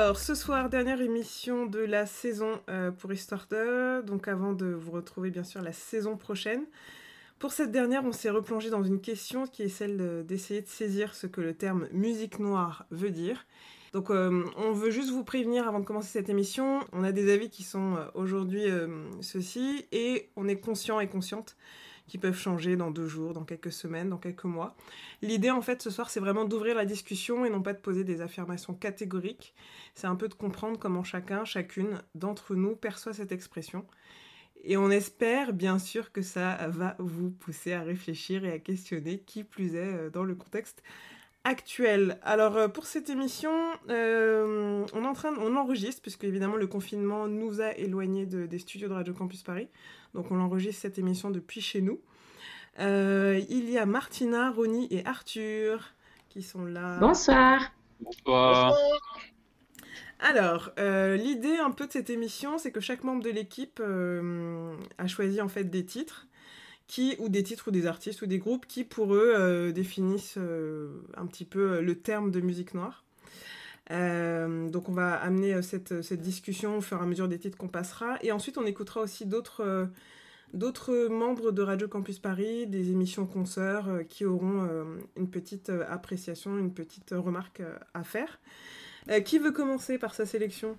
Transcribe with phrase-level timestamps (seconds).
[0.00, 4.04] Alors, ce soir, dernière émission de la saison euh, pour Histoire 2.
[4.04, 6.62] Donc, avant de vous retrouver, bien sûr, la saison prochaine.
[7.40, 10.68] Pour cette dernière, on s'est replongé dans une question qui est celle de- d'essayer de
[10.68, 13.44] saisir ce que le terme musique noire veut dire.
[13.92, 16.78] Donc, euh, on veut juste vous prévenir avant de commencer cette émission.
[16.92, 18.86] On a des avis qui sont euh, aujourd'hui euh,
[19.20, 21.56] ceux-ci et on est conscient et consciente
[22.08, 24.74] qui peuvent changer dans deux jours, dans quelques semaines, dans quelques mois.
[25.22, 28.02] L'idée, en fait, ce soir, c'est vraiment d'ouvrir la discussion et non pas de poser
[28.02, 29.54] des affirmations catégoriques.
[29.94, 33.84] C'est un peu de comprendre comment chacun, chacune d'entre nous perçoit cette expression.
[34.64, 39.20] Et on espère, bien sûr, que ça va vous pousser à réfléchir et à questionner,
[39.20, 40.82] qui plus est euh, dans le contexte
[41.44, 42.18] actuel.
[42.22, 43.52] Alors, euh, pour cette émission,
[43.90, 48.26] euh, on, est en train de- on enregistre, puisque évidemment le confinement nous a éloignés
[48.26, 49.68] de- des studios de Radio Campus Paris.
[50.14, 52.00] Donc, on enregistre cette émission depuis chez nous.
[52.80, 55.94] Euh, il y a Martina, Ronnie et Arthur
[56.28, 56.98] qui sont là.
[56.98, 57.60] Bonsoir.
[58.00, 58.76] Bonsoir.
[60.20, 64.76] Alors, euh, l'idée un peu de cette émission, c'est que chaque membre de l'équipe euh,
[64.98, 66.27] a choisi en fait des titres
[66.88, 70.38] qui, ou des titres ou des artistes ou des groupes qui pour eux euh, définissent
[70.38, 73.04] euh, un petit peu euh, le terme de musique noire.
[73.90, 77.38] Euh, donc on va amener euh, cette, cette discussion au fur et à mesure des
[77.38, 78.16] titres qu'on passera.
[78.22, 79.86] Et ensuite on écoutera aussi d'autres euh,
[80.54, 84.84] d'autres membres de Radio Campus Paris, des émissions concerts euh, qui auront euh,
[85.16, 88.40] une petite euh, appréciation, une petite remarque euh, à faire.
[89.10, 90.76] Euh, qui veut commencer par sa sélection?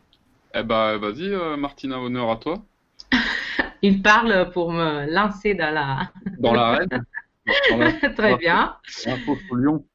[0.55, 2.63] Eh ben, vas-y, euh, Martina, honneur à toi.
[3.81, 6.11] Il parle pour me lancer dans la.
[6.39, 7.05] Dans l'arène.
[8.15, 8.75] Très bien.
[9.05, 9.85] Info sur Lyon.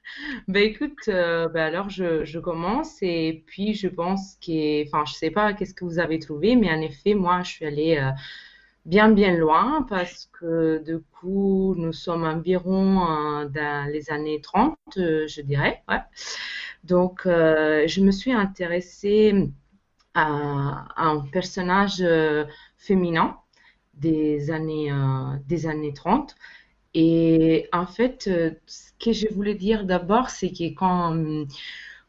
[0.49, 5.15] Ben écoute, euh, ben alors je, je commence et puis je pense que, enfin, je
[5.15, 8.11] sais pas qu'est-ce que vous avez trouvé, mais en effet, moi, je suis allée euh,
[8.87, 14.77] bien bien loin parce que du coup, nous sommes environ euh, dans les années 30,
[14.99, 16.01] euh, je dirais, ouais.
[16.85, 19.49] Donc, je me suis intéressée
[20.13, 22.05] à, à un personnage
[22.77, 23.39] féminin
[23.99, 26.35] des années, euh, des années 30.
[26.95, 31.45] Et en fait, euh, ce que je voulais dire d'abord, c'est que quand, euh,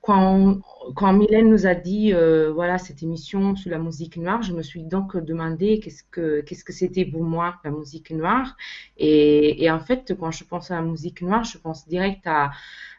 [0.02, 0.60] quand,
[0.96, 2.14] quand Mylène nous a dit,
[2.54, 6.74] voilà, cette émission sur la musique noire, je me suis donc demandé qu'est-ce que, que
[6.74, 8.56] c'était pour moi, la musique noire.
[8.98, 12.52] Et, et en fait, quand je pense à la musique noire, je pense direct à,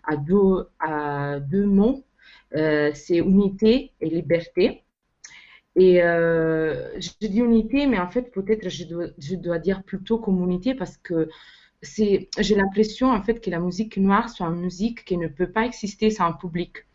[0.05, 2.05] à, deux, à deux mots.
[2.53, 4.86] C'est unité et liberté.
[5.77, 10.19] Et euh, je dis unité, mais en fait, peut-être je dois, je dois dire plutôt
[10.19, 11.29] communauté parce que
[11.83, 15.51] c'est, j'ai l'impression en fait que la musique noire soit une musique qui ne peut
[15.51, 16.87] pas exister sans public.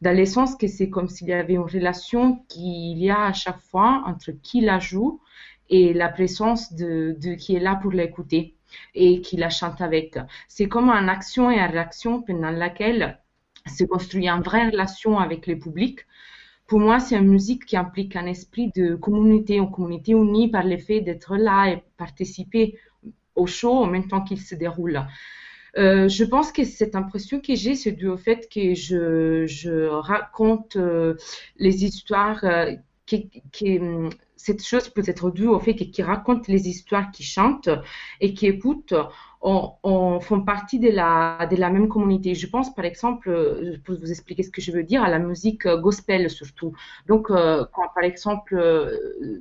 [0.00, 3.32] Dans le sens que c'est comme s'il y avait une relation qu'il y a à
[3.32, 5.20] chaque fois entre qui la joue
[5.68, 8.54] et la présence de, de qui est là pour l'écouter
[8.94, 10.16] et qui la chante avec.
[10.46, 13.18] C'est comme une action et une réaction pendant laquelle
[13.66, 16.06] se construit une vraie relation avec le public
[16.68, 20.64] pour moi, c'est une musique qui implique un esprit de communauté, une communauté unie par
[20.64, 22.78] le fait d'être là et participer
[23.34, 25.02] au show en même temps qu'il se déroule.
[25.78, 29.86] Euh, je pense que cette impression que j'ai, c'est dû au fait que je, je
[29.86, 31.14] raconte euh,
[31.56, 32.74] les histoires, euh,
[33.06, 33.80] qui, qui,
[34.38, 37.68] cette chose peut être due au fait que qui raconte les histoires, qui chantent
[38.20, 38.94] et qui écoutent,
[39.40, 42.34] on, on font partie de la, même communauté.
[42.34, 45.18] Je pense, par exemple, euh, pour vous expliquer ce que je veux dire, à la
[45.18, 46.72] musique euh, gospel surtout.
[47.06, 48.54] Donc, euh, par exemple,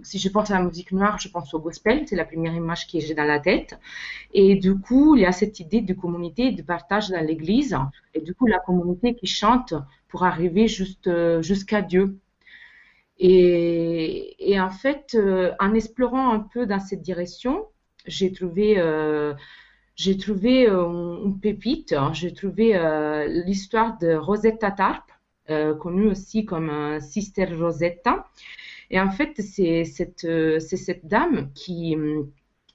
[0.04, 2.88] si je pense à la musique noire, je pense au gospel, c'est la première image
[2.88, 3.80] que j'ai dans la tête.
[4.34, 7.78] Et du coup, il y a cette idée de communauté, de partage dans l'église,
[8.14, 9.74] et du coup, la communauté qui chante
[10.08, 12.18] pour arriver jusqu'à Dieu.
[13.20, 17.66] Et, en fait, euh, en explorant un peu dans cette direction,
[18.06, 19.34] j'ai trouvé, euh,
[19.96, 21.94] j'ai trouvé euh, une pépite.
[21.94, 22.14] hein.
[22.14, 22.74] J'ai trouvé
[23.46, 25.10] l'histoire de Rosetta Tarp,
[25.80, 28.28] connue aussi comme Sister Rosetta.
[28.90, 30.28] Et en fait, c'est cette,
[30.60, 31.96] cette dame qui,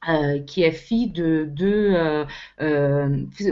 [0.08, 2.24] euh, qui est fille de deux, euh,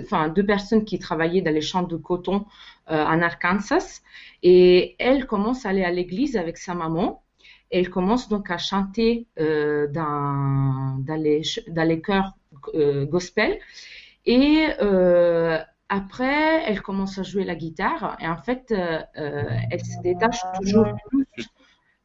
[0.02, 2.44] enfin, deux personnes qui travaillaient dans les champs de coton
[2.88, 4.00] en Arkansas.
[4.43, 7.23] Et elle commence à aller à l'église avec sa maman.
[7.70, 12.32] Elle commence donc à chanter euh, dans, les, dans les chœurs
[12.75, 13.58] euh, gospel.
[14.26, 15.58] Et euh,
[15.88, 18.17] après, elle commence à jouer la guitare.
[18.20, 21.26] Et en fait, elle se détache toujours plus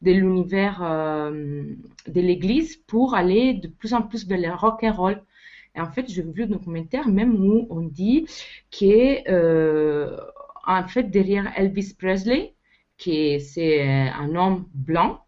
[0.02, 5.22] de l'univers de l'Église pour aller de plus en plus vers le rock and roll.
[5.74, 8.26] Et en fait, j'ai vu un documentaire même où on dit
[8.70, 9.22] que
[10.66, 12.54] en fait derrière Elvis Presley,
[12.98, 15.24] qui c'est un homme blanc,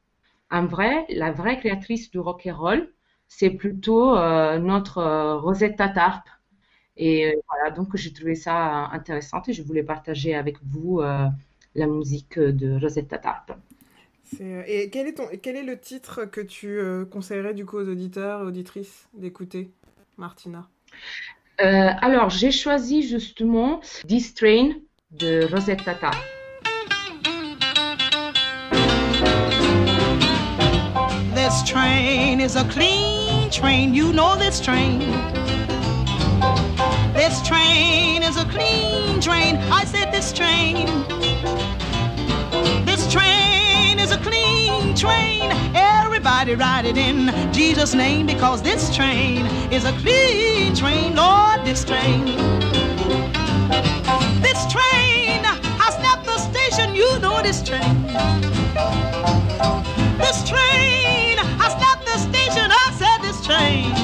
[0.50, 2.92] en vrai, la vraie créatrice du rock and roll,
[3.28, 4.14] c'est plutôt
[4.58, 5.02] notre
[5.42, 6.26] Rosetta Tarp.
[6.96, 12.38] Et voilà, donc j'ai trouvé ça intéressant et je voulais partager avec vous la musique
[12.38, 13.52] de Rosetta Tarp.
[14.40, 16.80] Et quel est, ton, quel est le titre que tu
[17.10, 19.70] conseillerais du coup aux auditeurs et auditrices d'écouter,
[20.16, 20.68] Martina?
[21.60, 24.74] Euh, Alors, j'ai choisi justement This Train
[25.10, 26.14] de Rosetta Tarp.
[31.34, 35.00] This train is a clean train, you know this train.
[37.14, 40.86] This train is a clean train, I said this train.
[44.98, 51.64] Train, everybody ride it in Jesus' name because this train is a clean train, Lord,
[51.64, 52.24] this train.
[54.42, 55.44] This train
[55.78, 58.02] has left the station, you know this train.
[60.18, 63.94] This train has left the station, I said this train.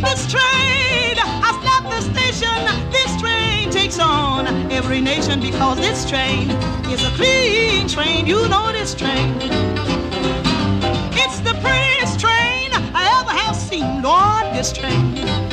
[0.00, 2.93] This train has left the station,
[4.00, 6.50] on every nation because this train
[6.90, 9.34] is a clean train, you know this train.
[11.12, 15.43] It's the prettiest train I ever have seen, Lord, this train.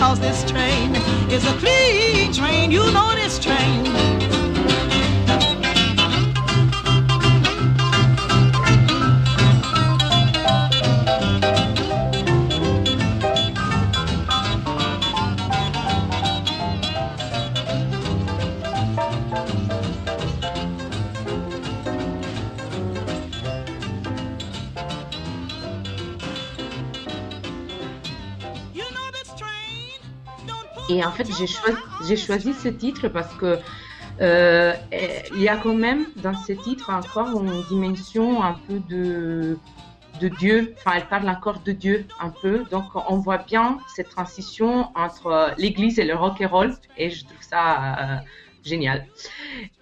[0.00, 0.96] Because this train
[1.30, 2.70] is a clean train.
[2.70, 4.09] You know this train.
[30.90, 31.28] Et en fait,
[32.04, 33.58] j'ai choisi, ce titre parce que
[34.20, 34.74] euh,
[35.32, 39.56] il y a quand même dans ce titre encore une dimension un peu de,
[40.20, 40.74] de Dieu.
[40.78, 42.64] Enfin, elle parle encore de Dieu un peu.
[42.72, 46.74] Donc, on voit bien cette transition entre l'Église et le rock and roll.
[46.96, 48.16] Et je trouve ça euh,
[48.64, 49.06] génial.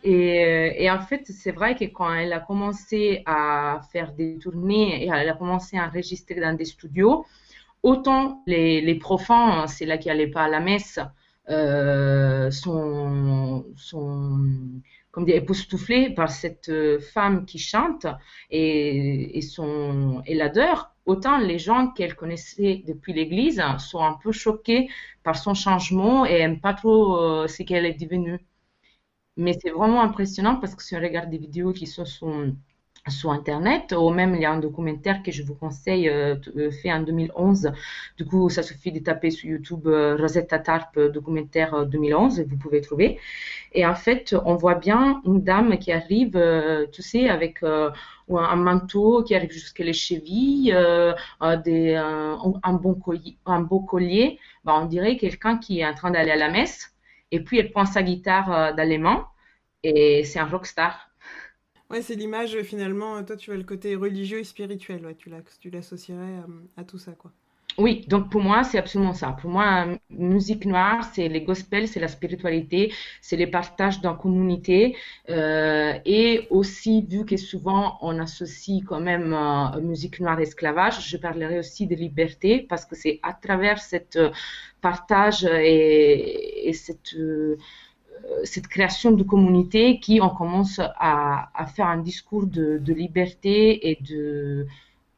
[0.04, 4.36] Et, euh, et en fait, c'est vrai que quand elle a commencé à faire des
[4.36, 7.24] tournées et elle a commencé à enregistrer dans des studios,
[7.82, 10.98] autant les, les profanes, c'est là qui n'allaient pas à la messe,
[11.50, 13.64] euh, sont,
[15.10, 18.06] comme dire, époustouflés par cette euh, femme qui chante
[18.50, 20.22] et, et, son.
[21.06, 24.90] Autant les gens qu'elle connaissait depuis l'église sont un peu choqués
[25.22, 28.40] par son changement et n'aiment pas trop euh, ce qu'elle est devenue.
[29.38, 32.04] Mais c'est vraiment impressionnant parce que si on regarde des vidéos qui sont
[33.10, 36.70] sur, Internet, ou même il y a un documentaire que je vous conseille, euh, t-
[36.70, 37.72] fait en 2011.
[38.16, 42.40] Du coup, ça suffit de taper sur YouTube euh, Rosetta Tarp euh, documentaire euh, 2011
[42.40, 43.18] et vous pouvez trouver.
[43.72, 47.90] Et en fait, on voit bien une dame qui arrive, euh, tu sais, avec euh,
[48.30, 51.12] un, manteau qui arrive jusqu'à les chevilles, euh,
[51.42, 52.74] euh, euh, un,
[53.46, 54.38] un beau collier.
[54.64, 56.92] Bah, on dirait quelqu'un qui est en train d'aller à la messe.
[57.30, 59.26] Et puis, elle prend sa guitare euh, dans les mains
[59.82, 61.07] et c'est un rockstar.
[61.90, 63.22] Ouais, c'est l'image euh, finalement.
[63.24, 65.04] Toi, tu vois le côté religieux et spirituel.
[65.04, 66.46] Ouais, tu l'associerais à,
[66.80, 67.32] à tout ça, quoi.
[67.78, 69.36] Oui, donc pour moi, c'est absolument ça.
[69.40, 74.10] Pour moi, euh, musique noire, c'est les gospels, c'est la spiritualité, c'est les partages dans
[74.12, 74.96] la communauté.
[75.30, 81.08] euh, et aussi, vu que souvent on associe quand même euh, musique noire et esclavage,
[81.08, 84.30] je parlerai aussi de liberté parce que c'est à travers cette euh,
[84.80, 87.56] partage et, et cette, euh, euh,
[88.44, 93.98] cette création de communauté qu'on commence à, à faire un discours de, de liberté et
[94.02, 94.66] de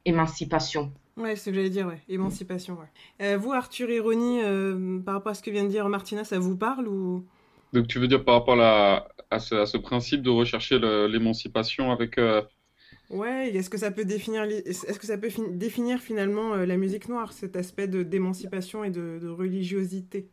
[0.05, 0.93] émancipation.
[1.17, 2.01] Ouais, c'est ce que j'allais dire, ouais.
[2.09, 2.87] Émancipation, ouais.
[3.27, 6.25] Euh, vous, Arthur et Ronnie, euh, par rapport à ce que vient de dire Martina,
[6.25, 7.27] ça vous parle ou...
[7.73, 10.79] Donc tu veux dire par rapport à, la- à ce, à ce principe de rechercher
[10.79, 12.19] l'émancipation avec...
[12.19, 12.43] euh,
[13.11, 16.77] Ouais, est-ce que ça peut définir, est-ce que ça peut fin- définir finalement euh, la
[16.79, 20.31] musique noire, cet aspect de d'émancipation et de, de religiosité?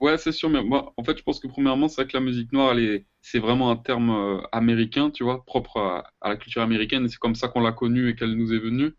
[0.00, 2.22] Ouais, c'est sûr, mais moi, en fait, je pense que premièrement, c'est vrai que la
[2.22, 6.36] musique noire, elle est, c'est vraiment un terme euh, américain, tu vois, propre à, la
[6.36, 8.92] culture américaine, et c'est comme ça qu'on l'a connue et qu'elle nous est venue,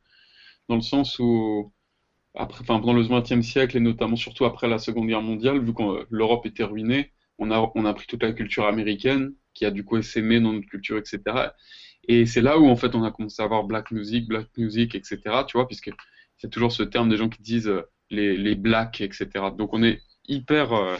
[0.69, 1.73] dans le sens où,
[2.35, 5.73] après, enfin, pendant le XXe siècle, et notamment surtout après la Seconde Guerre mondiale, vu
[5.73, 9.71] que l'Europe était ruinée, on a, on a pris toute la culture américaine, qui a
[9.71, 11.21] du coup essaimé dans notre culture, etc.
[12.07, 14.95] Et c'est là où, en fait, on a commencé à avoir black music, black music,
[14.95, 15.91] etc., tu vois, puisque
[16.37, 19.29] c'est toujours ce terme des gens qui disent euh, les, les blacks, etc.
[19.57, 20.97] Donc on est hyper euh,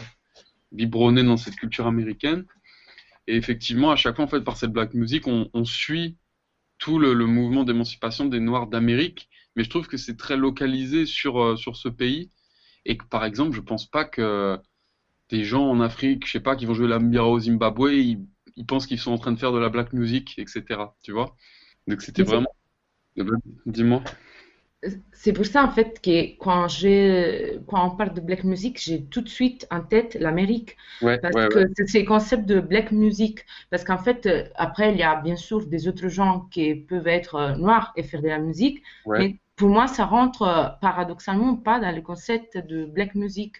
[0.72, 2.46] biberonné dans cette culture américaine.
[3.26, 6.18] Et effectivement, à chaque fois, en fait, par cette black music, on, on suit
[6.78, 9.28] tout le, le mouvement d'émancipation des Noirs d'Amérique.
[9.56, 12.30] Mais je trouve que c'est très localisé sur, euh, sur ce pays.
[12.86, 14.58] Et que, par exemple, je pense pas que
[15.30, 18.26] des gens en Afrique, je sais pas, qui vont jouer la mbira au Zimbabwe, ils,
[18.56, 20.94] ils pensent qu'ils sont en train de faire de la black music, etc.
[21.02, 21.36] Tu vois?
[21.86, 22.48] Donc c'était vraiment.
[23.66, 24.02] Dis-moi.
[25.12, 29.04] C'est pour ça, en fait, que quand je, quand on parle de black music, j'ai
[29.06, 30.76] tout de suite en tête l'Amérique.
[31.00, 31.86] Ouais, Parce ouais, que ouais.
[31.86, 33.44] c'est le concept de black music.
[33.70, 37.34] Parce qu'en fait, après, il y a bien sûr des autres gens qui peuvent être
[37.36, 38.82] euh, noirs et faire de la musique.
[39.16, 43.56] Mais pour moi, ça rentre euh, paradoxalement pas dans le concept de black music.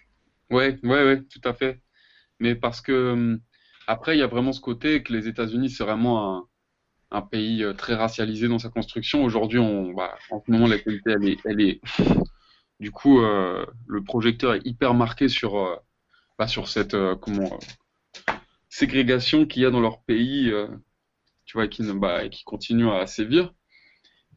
[0.49, 1.81] Ouais, ouais, ouais, tout à fait.
[2.39, 3.41] Mais parce que hum,
[3.87, 6.47] après, il y a vraiment ce côté que les États-Unis, c'est vraiment un,
[7.15, 9.23] un pays euh, très racialisé dans sa construction.
[9.23, 9.59] Aujourd'hui,
[9.95, 11.81] bah, en ce moment, la qualité, elle est,
[12.79, 15.75] du coup, euh, le projecteur est hyper marqué sur, euh,
[16.37, 17.59] bah, sur cette, euh, comment,
[18.69, 20.51] ségrégation qu'il y a dans leur pays,
[21.45, 23.53] tu vois, qui, bah, qui continue à sévir.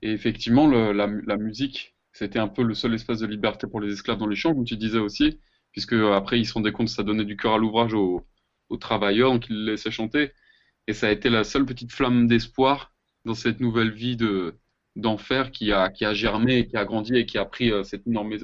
[0.03, 4.19] Et effectivement, la, musique, c'était un peu le seul espace de liberté pour les esclaves
[4.19, 5.41] dans les champs, comme tu disais aussi,
[5.73, 8.25] puisque après ils se rendaient compte que ça donnait du cœur à l'ouvrage aux,
[8.69, 10.31] aux travailleurs, donc ils les laissaient chanter.
[10.89, 12.93] Et ça a été la seule petite flamme d'espoir
[13.25, 14.57] dans cette nouvelle vie de
[14.97, 18.07] d'enfer qui a qui a germé, qui a grandi et qui a pris euh, cette
[18.09, 18.35] énorme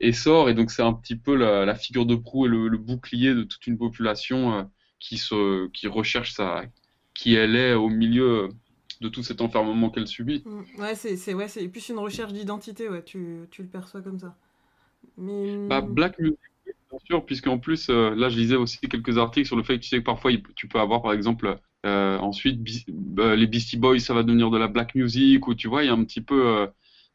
[0.00, 0.48] essor.
[0.48, 3.34] Et donc c'est un petit peu la, la figure de proue et le, le bouclier
[3.34, 4.62] de toute une population euh,
[4.98, 6.64] qui se qui recherche sa
[7.14, 8.48] qui elle est au milieu
[9.00, 10.44] de tout cet enfermement qu'elle subit.
[10.44, 10.62] Mm.
[10.78, 14.36] Ouais, c'est ouais, plus une recherche d'identité, ouais, tu, tu le perçois comme ça.
[15.18, 16.38] Mais Bah, mm, Black Music,
[16.98, 19.82] bien sûr, puisqu'en plus, euh, là, je lisais aussi quelques articles sur le fait que
[19.82, 23.98] tu sais que parfois, tu peux avoir, par exemple, euh, ensuite, bah, les Beastie Boys,
[24.00, 26.20] ça va devenir de la Black Music, ou tu vois, il y a un petit
[26.20, 26.66] peu, euh,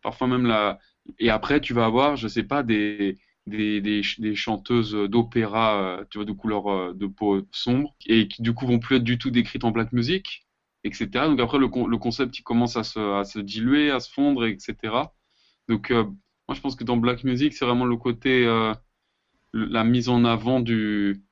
[0.01, 0.79] parfois même la...
[1.19, 3.17] Et après, tu vas avoir, je sais pas, des,
[3.47, 8.41] des, des, ch- des chanteuses d'opéra, tu vois, de couleur de peau sombre, et qui,
[8.41, 10.45] du coup, vont plus être du tout décrites en Black Music,
[10.83, 11.27] etc.
[11.27, 14.45] Donc après, le, le concept, il commence à se, à se diluer, à se fondre,
[14.45, 15.13] etc.
[15.67, 18.45] Donc, moi, je pense que dans Black Music, c'est vraiment le côté,
[19.53, 21.23] la mise en avant du,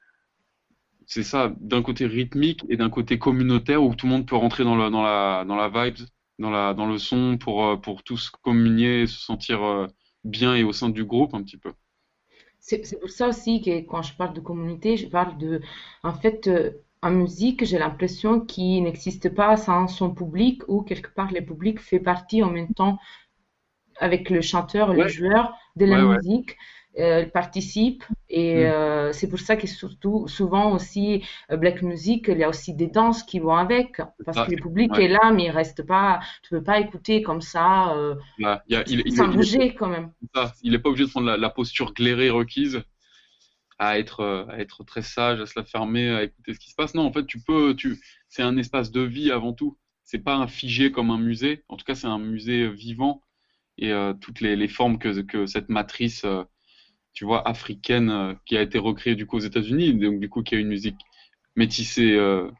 [1.06, 4.64] c'est ça, d'un côté rythmique et d'un côté communautaire où tout le monde peut rentrer
[4.64, 5.98] dans la, dans la, dans la vibe,
[6.40, 9.88] dans la, dans le son pour, euh, pour tous communier, et se sentir euh,
[10.24, 11.74] bien et au sein du groupe un petit peu.
[12.60, 15.62] C'est pour ça aussi que quand je parle de communauté, je parle de,
[16.04, 16.72] en fait, euh,
[17.02, 21.80] en musique, j'ai l'impression qu'il n'existe pas sans son public ou quelque part le public
[21.80, 22.98] fait partie en même temps
[24.00, 26.20] avec le chanteur, le Ouais, joueur de la ouais, ouais.
[27.00, 28.68] Euh, participe et Mm.
[28.68, 32.74] euh, c'est pour ça que surtout souvent aussi euh, black music, il y a aussi
[32.74, 35.04] des danses qui vont avec parce Ça, que le public ouais.
[35.04, 38.74] est là mais il reste pas, tu peux pas écouter comme ça euh, Là, il
[38.74, 40.12] y a- il, il, sans il bouger quand même.
[40.36, 42.84] ça, il est pas obligé de prendre la, la posture glairée requise
[43.80, 46.76] à être, à être très sage, à se la fermer, à écouter ce qui se
[46.76, 46.96] passe.
[46.96, 48.00] Non, en fait, tu peux, tu,
[48.30, 49.78] c'est un espace de vie avant tout.
[50.04, 51.64] C'est pas un figé comme un musée.
[51.70, 53.24] En tout cas, c'est un musée vivant
[53.78, 56.26] et euh, toutes les, les formes que, que cette matrice,
[57.18, 60.44] tu vois, africaine euh, qui a été recréée du coup aux États-Unis, donc du coup
[60.44, 61.00] qui a une musique
[61.56, 62.52] métissée euh,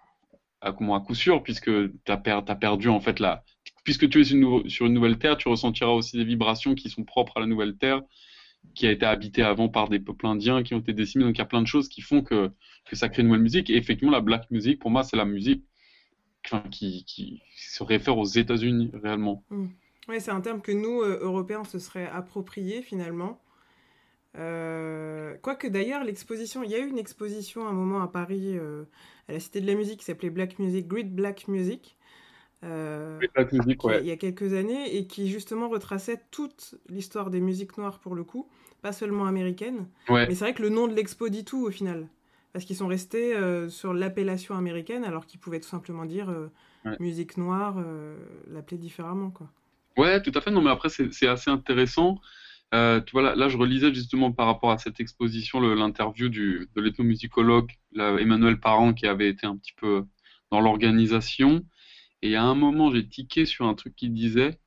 [0.62, 3.44] à, comment, à coup sûr, puisque tu as, perdu en fait la.
[3.84, 7.38] Puisque tu es sur une, nouvelle terre, tu ressentiras aussi des vibrations qui sont propres
[7.38, 8.02] à la nouvelle terre,
[8.74, 11.26] qui a été habitée avant par des peuples indiens qui ont été décimés.
[11.26, 12.50] Donc il y a plein de choses qui font que,
[12.90, 13.70] que ça crée une nouvelle musique.
[13.70, 15.64] Et effectivement, la black music, pour moi, c'est la musique
[16.72, 19.44] qui, qui se réfère aux États-Unis réellement.
[20.08, 23.40] ouais, c'est un terme que nous, euh, Européens, se serait approprié finalement.
[24.38, 28.58] Euh, Quoique d'ailleurs, l'exposition, il y a eu une exposition à un moment à Paris,
[28.58, 28.84] euh,
[29.30, 31.98] à la Cité de la Musique, qui s'appelait Black Music, Great Black Music,
[32.64, 34.00] euh, Black music, qui- ouais.
[34.02, 38.16] il y a quelques années, et qui justement retraçait toute l'histoire des musiques noires pour
[38.16, 38.48] le coup,
[38.82, 39.88] pas seulement américaines.
[40.10, 40.28] Ouais.
[40.28, 42.08] Mais c'est vrai que le nom de l'expo dit tout au final.
[42.54, 43.36] Parce qu'ils sont restés
[43.70, 46.34] sur l'appellation américaine, alors qu'ils pouvaient tout simplement dire
[46.86, 46.96] Ouais.
[47.00, 47.76] musique noire,
[48.52, 49.48] l'appeler différemment, quoi.
[49.98, 50.50] Ouais, tout à fait.
[50.52, 52.20] Non, mais après, c'est c'est assez intéressant.
[52.74, 58.94] Euh, là, je relisais justement par rapport à cette exposition l'interview de l'ethnomusicologue Emmanuel Parent
[58.94, 60.06] qui avait été un petit peu
[60.52, 61.64] dans l'organisation.
[62.22, 64.60] Et à un moment, j'ai tiqué sur un truc qu'il disait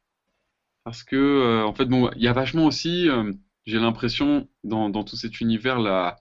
[0.85, 3.33] parce que, euh, en fait, bon, il y a vachement aussi, euh,
[3.67, 6.17] j'ai l'impression, dans, tout cet univers, la,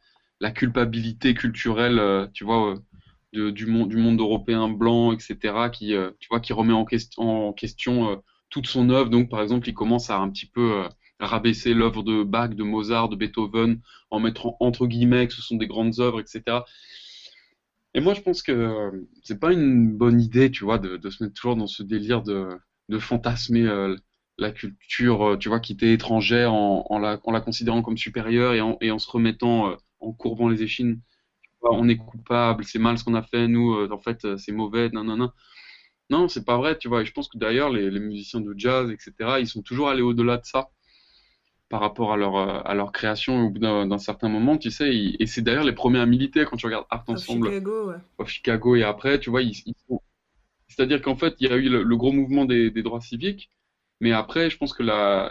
[0.53, 2.75] culpabilité culturelle, tu vois,
[3.33, 5.37] du monde, européen blanc, etc.,
[5.71, 6.85] qui, tu vois, qui remet en
[7.53, 9.09] question toute son œuvre.
[9.09, 10.83] Donc, par exemple, il commence à un petit peu
[11.19, 15.57] rabaisser l'œuvre de Bach, de Mozart, de Beethoven, en mettant entre guillemets que ce sont
[15.57, 16.61] des grandes œuvres, etc.
[17.93, 21.35] Et moi, je pense que c'est pas une bonne idée, tu vois, de, se mettre
[21.35, 22.47] toujours dans ce délire de,
[22.99, 23.95] fantasmer euh,
[24.37, 28.99] la culture, euh, tu vois, qui était étrangère en, la, considérant comme supérieure et en,
[28.99, 31.01] se remettant, euh, en courbant les échines.
[31.61, 35.03] on est coupable, c'est mal ce qu'on a fait, nous, en fait, c'est mauvais, non,
[35.03, 35.31] non, non.
[36.11, 37.03] Non, c'est pas vrai, tu vois.
[37.03, 40.01] Et je pense que d'ailleurs, les, les musiciens de jazz, etc., ils sont toujours allés
[40.01, 40.71] au-delà de ça
[41.69, 44.89] par rapport à leur, euh, à leur création au bout d'un certain moment, tu sais.
[44.91, 47.47] et c'est d'ailleurs les premiers à militer quand tu regardes Art Ensemble.
[47.47, 48.25] Chicago, ouais.
[48.25, 49.53] Chicago et après, tu vois, ils,
[50.67, 53.51] c'est-à-dire qu'en fait, il y a eu le, gros mouvement des, des, droits civiques,
[53.99, 54.83] mais après, je pense que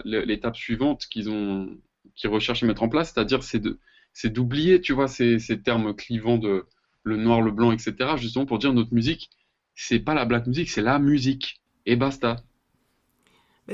[0.05, 1.77] l'étape suivante qu'ils ont,
[2.15, 3.79] qu'ils recherchent à mettre en place, c'est-à-dire c'est de,
[4.13, 6.67] c'est d'oublier, tu vois, ces, ces termes clivants de
[7.03, 7.95] le noir, le blanc, etc.
[8.17, 9.31] Justement pour dire notre musique,
[9.75, 12.37] c'est pas la black music, c'est la musique et basta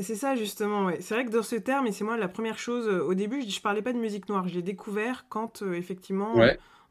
[0.02, 0.98] c'est ça justement, ouais.
[1.00, 3.42] C'est vrai que dans ce terme, et c'est moi la première chose, euh, au début
[3.42, 6.34] je, je parlais pas de musique noire, je l'ai découvert quand euh, effectivement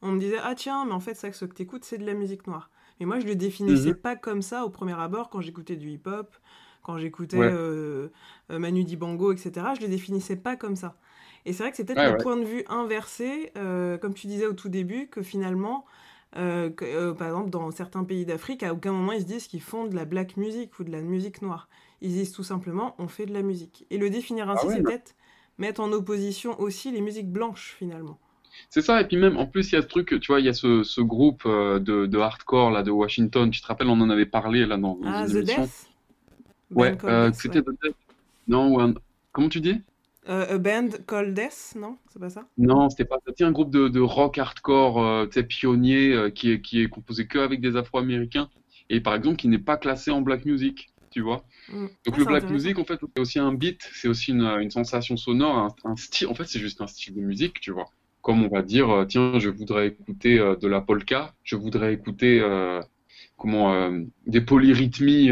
[0.01, 2.05] on me disait ah tiens mais en fait ça que ce que t'écoutes c'est de
[2.05, 2.69] la musique noire.
[2.99, 3.95] Mais moi je le définissais mhm.
[3.95, 6.33] pas comme ça au premier abord quand j'écoutais du hip-hop,
[6.81, 8.09] quand j'écoutais euh,
[8.49, 9.51] Manu Dibango, etc.
[9.75, 10.95] Je le définissais pas comme ça.
[11.45, 13.51] Et c'est vrai que c'est peut-être le point de vue inversé,
[14.01, 15.85] comme tu disais au tout début, que finalement,
[16.35, 19.87] que, par exemple dans certains pays d'Afrique, à aucun moment ils se disent qu'ils font
[19.87, 21.67] de la black music ou de la musique noire.
[22.03, 23.85] Ils disent tout simplement on fait de la musique.
[23.89, 25.15] Et le définir ainsi, ah c'est peut-être
[25.57, 28.19] mettre en opposition aussi les musiques blanches finalement.
[28.69, 30.45] C'est ça, et puis même en plus il y a ce truc, tu vois, il
[30.45, 33.87] y a ce, ce groupe euh, de, de, hardcore là de Washington, tu te rappelles,
[33.87, 35.89] on en avait parlé là dans, ah, The Death
[36.71, 37.95] Ouais, euh, c'était The Death.
[38.47, 38.93] Non,
[39.31, 39.81] comment tu dis?
[40.27, 41.97] Euh, A Band Called Death, non?
[42.09, 42.45] C'est pas ça?
[42.57, 43.31] Non, c'était pas ça.
[43.37, 46.89] C'est un groupe de, de rock hardcore, euh, tu sais, pionnier, qui, est, qui est
[46.89, 48.49] composé que avec des Afro-Américains,
[48.89, 51.45] et par exemple qui n'est pas classé en black music tu vois.
[51.69, 51.85] Mm.
[52.05, 54.71] Donc ah, le black music, en fait, c'est aussi un beat, c'est aussi une, une,
[54.71, 56.27] sensation sonore, un, style.
[56.27, 57.85] En fait, c'est juste un style de musique, tu vois.
[58.21, 61.93] Comme on va dire, euh, tiens, je voudrais écouter euh, de la polka, je voudrais
[61.93, 62.81] écouter euh,
[63.37, 63.91] comment
[64.25, 65.29] des polyrythmies,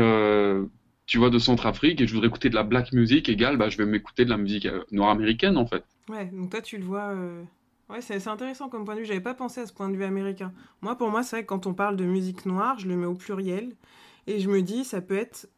[1.07, 3.77] tu vois, de Centrafrique, et je voudrais écouter de la black music égale, bah, je
[3.77, 5.83] vais m'écouter de la musique noire américaine, en fait.
[6.09, 7.15] Ouais, donc toi, tu le vois.
[7.89, 9.05] Ouais, c'est intéressant comme point de vue.
[9.05, 10.53] J'avais pas pensé à ce point de vue américain.
[10.81, 13.05] Moi, pour moi, c'est vrai que quand on parle de musique noire, je le mets
[13.05, 13.75] au pluriel.
[14.27, 15.49] Et je me dis, ça peut être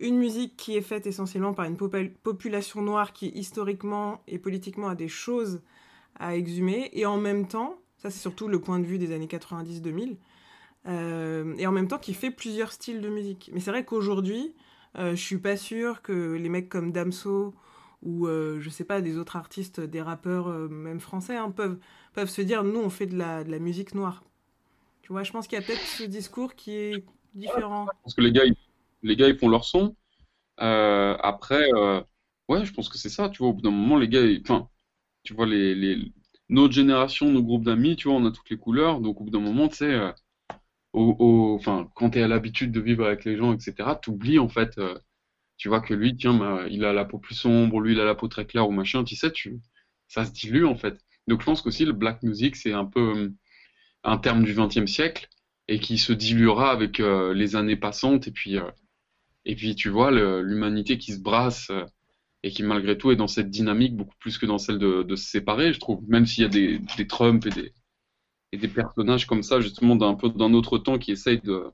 [0.00, 4.94] une musique qui est faite essentiellement par une population noire qui historiquement et politiquement a
[4.94, 5.62] des choses
[6.18, 9.26] à exhumer, et en même temps, ça c'est surtout le point de vue des années
[9.26, 10.16] 90-2000,
[10.86, 13.50] euh, et en même temps qui fait plusieurs styles de musique.
[13.52, 14.54] Mais c'est vrai qu'aujourd'hui,
[14.98, 17.54] euh, je suis pas sûre que les mecs comme Damso
[18.02, 21.78] ou euh, je sais pas des autres artistes, des rappeurs même français hein, peuvent
[22.14, 24.24] peuvent se dire nous on fait de la, de la musique noire.
[25.02, 27.86] Tu vois, je pense qu'il y a peut-être ce discours qui est différent.
[28.02, 28.54] Parce que les gars, ils
[29.02, 29.96] les gars, ils font leur son.
[30.60, 32.02] Euh, après, euh,
[32.48, 34.68] ouais, je pense que c'est ça, tu vois, au bout d'un moment, les gars, enfin,
[35.24, 36.12] tu vois, les, les,
[36.48, 39.30] notre génération, nos groupes d'amis, tu vois, on a toutes les couleurs, donc au bout
[39.30, 40.12] d'un moment, tu sais, euh,
[40.92, 44.38] au, enfin, quand tu es à l'habitude de vivre avec les gens, etc., tu oublies,
[44.38, 44.78] en fait,
[45.56, 48.04] tu vois, que lui, tiens, bah, il a la peau plus sombre, lui, il a
[48.04, 49.60] la peau très claire ou machin, tu sais, tu,
[50.08, 50.98] ça se dilue, en fait.
[51.28, 53.32] Donc je pense qu'aussi, le black music, c'est un peu
[54.04, 55.28] un terme du XXe siècle
[55.68, 58.58] et qui se diluera avec les années passantes et puis
[59.50, 61.84] et puis tu vois l'humanité qui se brasse euh,
[62.44, 65.28] et qui malgré tout est dans cette dynamique beaucoup plus que dans celle de, se
[65.28, 66.08] séparer, je trouve.
[66.08, 70.30] Même s'il y a des, des Trump et des, personnages comme ça, justement, d'un peu
[70.30, 71.72] d'un autre temps qui essayent de,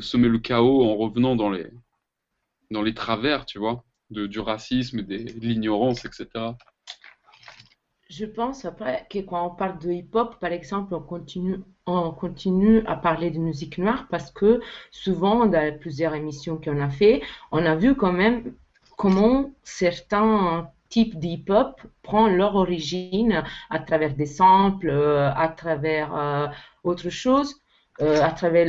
[0.00, 6.04] semer le chaos en revenant dans les, travers, tu vois, du racisme et de l'ignorance,
[6.04, 6.52] etc
[8.08, 12.84] je pense après que quand on parle de hip-hop, par exemple, on continue, on continue
[12.86, 17.22] à parler de musique noire parce que souvent, dans plusieurs émissions qu'on a fait,
[17.52, 18.54] on a vu quand même
[18.96, 26.46] comment certains types d'hip-hop prennent leur origine à travers des samples, euh, à travers euh,
[26.84, 27.54] autre chose.
[28.00, 28.64] Euh, à travers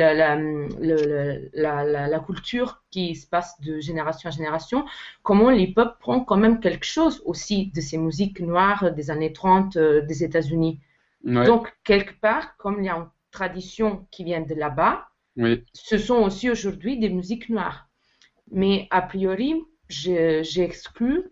[1.54, 4.86] la, culture qui se passe de génération en génération,
[5.22, 9.78] comment l'hip-hop prend quand même quelque chose aussi de ces musiques noires des années 30
[9.78, 10.80] euh, des États-Unis.
[11.24, 15.08] Donc, quelque part, comme il y a une tradition qui vient de là-bas,
[15.74, 17.88] ce sont aussi aujourd'hui des musiques noires.
[18.52, 21.32] Mais a priori, j'ai exclu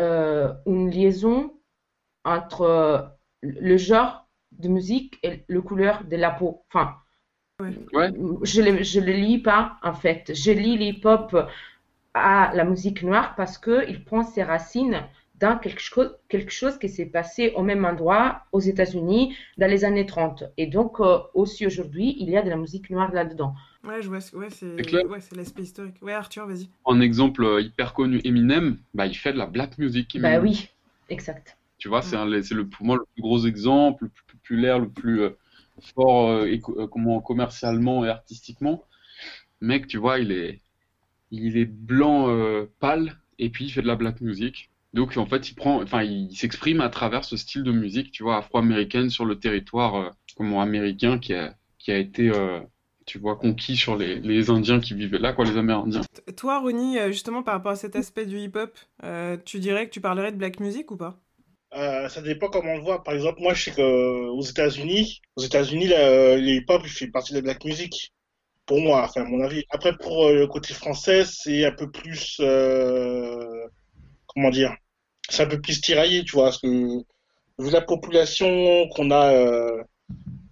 [0.00, 1.52] euh, une liaison
[2.24, 6.64] entre le genre de musique et le couleur de la peau.
[6.72, 6.96] Enfin,
[7.60, 10.32] je ne je le lis pas, en fait.
[10.34, 11.36] Je lis l'hip-hop
[12.14, 15.06] à la musique noire parce qu'il prend ses racines
[15.44, 19.84] dans quelque chose, quelque chose qui s'est passé au même endroit aux États-Unis dans les
[19.84, 20.44] années 30.
[20.56, 23.54] Et donc, euh, aussi aujourd'hui, il y a de la musique noire là-dedans.
[23.84, 25.96] Ouais, je vois, ouais, c'est ouais, c'est l'aspect historique.
[26.02, 26.68] Ouais, Arthur, vas-y.
[26.86, 30.14] Un exemple euh, hyper connu, Eminem, bah, il fait de la black music.
[30.14, 30.42] Bah Eminem.
[30.42, 30.68] oui,
[31.08, 31.56] exact.
[31.78, 34.78] Tu vois, c'est un- c'est le, pour moi le plus gros exemple, le plus populaire,
[34.78, 35.30] le plus euh,
[35.94, 38.82] fort euh, éco- euh, comment, commercialement et artistiquement.
[39.60, 40.60] Mec, tu vois, il est,
[41.30, 44.70] il est blanc euh, pâle et puis il fait de la black music.
[44.94, 48.22] Donc en fait, il prend, enfin, il s'exprime à travers ce style de musique, tu
[48.22, 52.60] vois, afro-américaine sur le territoire euh, comment américain qui a, qui a été, euh,
[53.04, 56.02] tu vois, conquis sur les, les Indiens qui vivaient là, quoi, les Amérindiens.
[56.36, 59.92] Toi, Ronnie, euh, justement, par rapport à cet aspect du hip-hop, euh, tu dirais que
[59.92, 61.20] tu parlerais de black music ou pas?
[61.76, 63.02] Euh, ça dépend comment on le voit.
[63.02, 67.42] Par exemple, moi, je sais qu'aux États-Unis, aux États-Unis, le hip-hop, fait partie de la
[67.42, 68.12] black music.
[68.64, 69.64] Pour moi, enfin, à mon avis.
[69.70, 73.66] Après, pour euh, le côté français, c'est un peu plus, euh,
[74.26, 74.74] comment dire,
[75.28, 77.02] c'est un peu plus tiraillé, tu vois, parce que
[77.58, 79.82] vu la population qu'on a euh,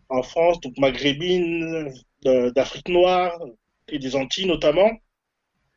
[0.09, 1.93] en France, donc maghrébine,
[2.25, 3.37] d'Afrique noire
[3.89, 4.91] et des Antilles notamment,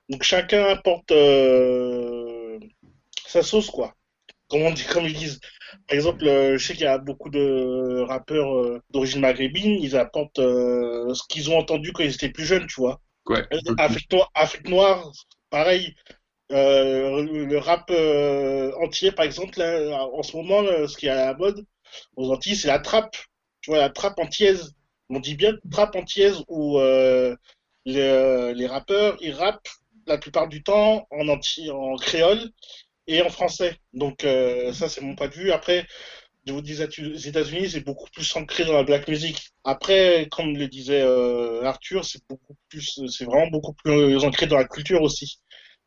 [0.09, 2.59] donc chacun apporte euh,
[3.27, 3.93] sa sauce, quoi
[4.47, 5.39] comme on dit, comme ils disent.
[5.87, 10.37] Par exemple, euh, je sais qu'il y a beaucoup de rappeurs d'origine maghrébine, ils apportent
[10.37, 13.01] ce qu'ils ont entendu quand ils étaient plus jeunes, tu vois.
[13.25, 13.43] Ouais.
[13.79, 15.11] Afrique noire, Afrique noire,
[15.49, 15.95] pareil.
[16.51, 21.09] Euh, le, rap euh, entier, par exemple, là, en ce moment, là, ce qui est
[21.09, 21.65] à la mode
[22.15, 23.15] aux Antilles, c'est la trappe.
[23.61, 24.73] Tu vois, la trappe antillaise.
[25.09, 27.35] On dit bien trappe antillaise où euh,
[27.85, 29.67] les, les rappeurs, ils rappent
[30.07, 32.51] la plupart du temps en, anti, en créole
[33.07, 33.77] et en français.
[33.93, 35.51] Donc euh, ça, c'est mon point de vue.
[35.51, 35.85] Après,
[36.45, 39.51] je vous disais, les États-Unis, c'est beaucoup plus ancré dans la black music.
[39.63, 44.57] Après, comme le disait euh, Arthur, c'est beaucoup plus, c'est vraiment beaucoup plus ancré dans
[44.57, 45.39] la culture aussi.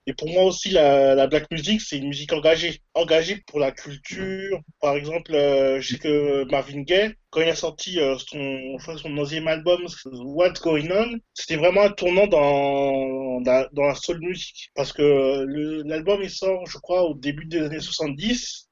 [0.09, 2.81] Et pour moi aussi, la, la black music, c'est une musique engagée.
[2.95, 4.59] Engagée pour la culture.
[4.81, 9.19] Par exemple, euh, je sais que Marvin Gaye, quand il a sorti euh, son, son
[9.19, 14.71] onzième album, What's Going On, c'était vraiment un tournant dans, dans, la soul music.
[14.75, 15.45] Parce que
[15.87, 18.71] l'album, il sort, je crois, au début des années 70.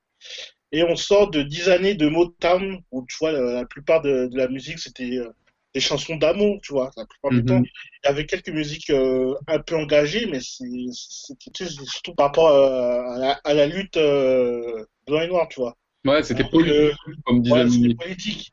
[0.72, 4.38] Et on sort de 10 années de Motown, où tu vois, la, plupart de, de
[4.38, 5.28] la musique, c'était euh,
[5.76, 7.46] des chansons d'amour, tu vois, la plupart du Mhm.
[7.46, 7.62] temps.
[7.62, 13.02] Il y avait quelques musiques euh, un peu engagées, mais c'était surtout par rapport euh,
[13.14, 15.76] à, la, à la lutte euh, blanc et noir, tu vois.
[16.06, 16.92] Ouais, c'était politique,
[17.24, 17.94] comme disait Ouais, c'était Mimi.
[17.94, 18.52] politique.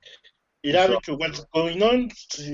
[0.64, 2.08] Et là, avec What's Going On,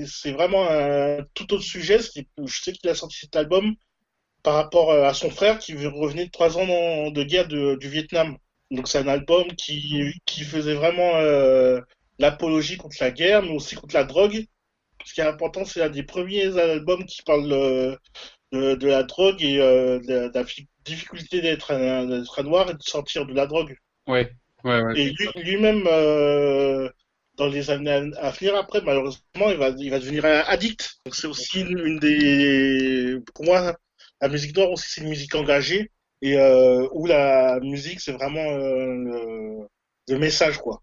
[0.06, 1.98] c'est vraiment un tout autre sujet.
[2.00, 3.74] Je sais qu'il a sorti cet album
[4.42, 7.88] par rapport à son frère qui revenait de trois ans dans- de guerre de- du
[7.88, 8.36] Vietnam.
[8.70, 11.80] Donc c'est un album qui, qui faisait vraiment euh,
[12.18, 14.44] l'apologie contre la guerre, mais aussi contre la drogue.
[15.04, 17.96] Ce qui est important, c'est un des premiers albums qui parle euh,
[18.52, 22.42] de, de la drogue et euh, de, la, de la fi- difficulté d'être un, un
[22.42, 23.76] noir et de sortir de la drogue.
[24.06, 24.30] Ouais,
[24.64, 24.98] ouais, ouais.
[24.98, 26.88] Et lui- lui-même, euh,
[27.36, 30.96] dans les années à venir, après, malheureusement, il va, il va devenir un addict.
[31.06, 33.16] Donc c'est aussi une, une des...
[33.34, 33.76] Pour moi,
[34.20, 35.90] la musique noire aussi, c'est une musique engagée,
[36.22, 39.66] et euh, où la musique, c'est vraiment le,
[40.08, 40.82] le message, quoi.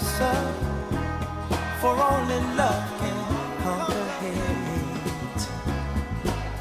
[1.81, 3.17] for only love can
[3.63, 5.43] conquer hate.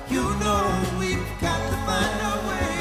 [0.09, 0.65] You know
[0.99, 2.75] we've got to find a way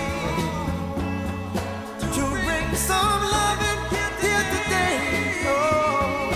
[2.15, 3.82] to bring some loving
[4.24, 4.98] here today.
[5.48, 6.32] Oh,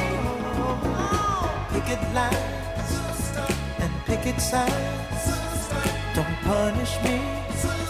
[1.72, 2.92] picket lines
[3.80, 5.24] and picket signs.
[6.16, 7.18] Don't punish me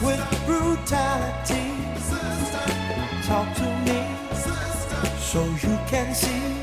[0.05, 1.67] with brutality.
[3.27, 3.99] Talk to me
[5.33, 5.72] so you
[6.03, 6.62] can see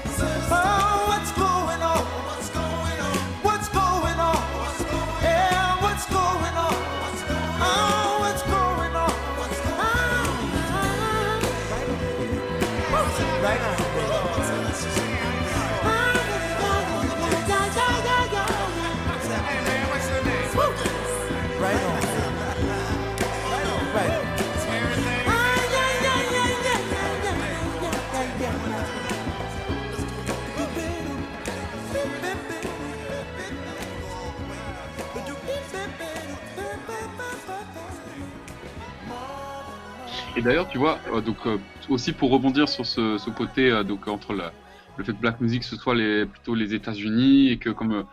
[40.41, 41.59] Et d'ailleurs, tu vois, euh, donc euh,
[41.91, 45.77] aussi pour rebondir sur ce, côté euh, donc entre le fait que black music ce
[45.77, 48.07] soit les, plutôt les États-Unis et que comme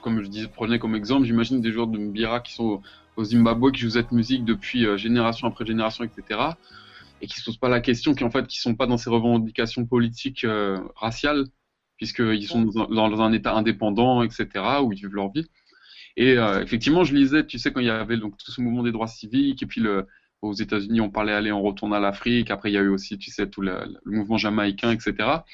[0.00, 2.80] comme je disais, prenais comme exemple, j'imagine des joueurs de Mbira qui sont
[3.16, 6.40] au, Zimbabwe qui jouent cette musique depuis génération après génération, etc.
[7.20, 9.10] Et qui se posent pas la question, qui en fait qui sont pas dans ces
[9.10, 11.44] revendications politiques euh, raciales,
[11.96, 14.46] puisqu'ils sont dans un, état indépendant, etc.
[14.80, 15.48] où ils vivent leur vie.
[16.16, 18.92] Et effectivement, je lisais, tu sais, quand il y avait donc tout ce mouvement des
[18.92, 20.06] droits civiques, et puis le,
[20.48, 22.50] aux États-Unis, on parlait allez, on retourne à l'Afrique.
[22.50, 25.44] Après, il y a eu aussi, tu sais, tout le, le mouvement jamaïcain, etc.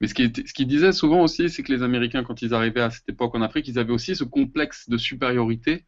[0.00, 2.54] Mais ce qui, était- ce qu'il disait souvent aussi, c'est que les Américains, quand ils
[2.54, 5.86] arrivaient à cette époque en Afrique, ils avaient aussi ce complexe de supériorité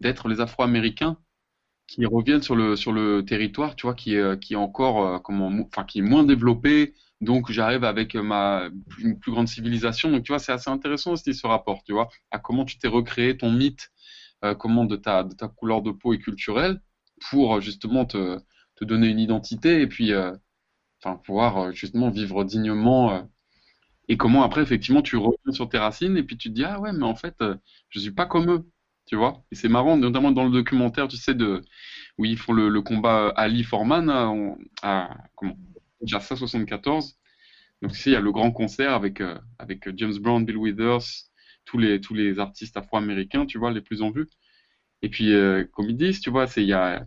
[0.00, 1.18] d'être les Afro-Américains
[1.86, 5.18] qui reviennent sur le sur le territoire, tu vois, qui est qui est encore euh,
[5.18, 6.94] comment, enfin qui est moins développé.
[7.20, 10.10] Donc j'arrive avec ma une plus grande civilisation.
[10.10, 12.88] Donc tu vois, c'est assez intéressant aussi ce rapport, tu vois, à comment tu t'es
[12.88, 13.90] recréé ton mythe,
[14.44, 16.80] euh, comment de ta de ta couleur de peau et culturelle
[17.30, 18.40] pour euh, justement te
[18.80, 20.32] donner une identité et puis euh,
[21.24, 23.28] pouvoir euh, justement vivre dignement.
[24.08, 26.80] et comment après effectivement tu reviens sur tes racines et puis tu te dis ah
[26.80, 27.36] ouais mais en fait
[27.90, 28.66] je suis pas comme eux
[29.06, 31.62] tu vois et c'est marrant notamment dans le documentaire tu sais de
[32.18, 34.32] où ils font le, combat Ali Foreman à,
[34.82, 35.56] à comment
[36.02, 37.16] Jassa 74
[37.82, 39.22] donc tu il y a le grand concert avec
[39.58, 41.28] avec James Brown Bill Withers
[41.64, 44.28] tous les tous les artistes afro-américains tu vois les plus en vue
[45.04, 47.06] et puis euh, comme ils disent tu vois c'est y a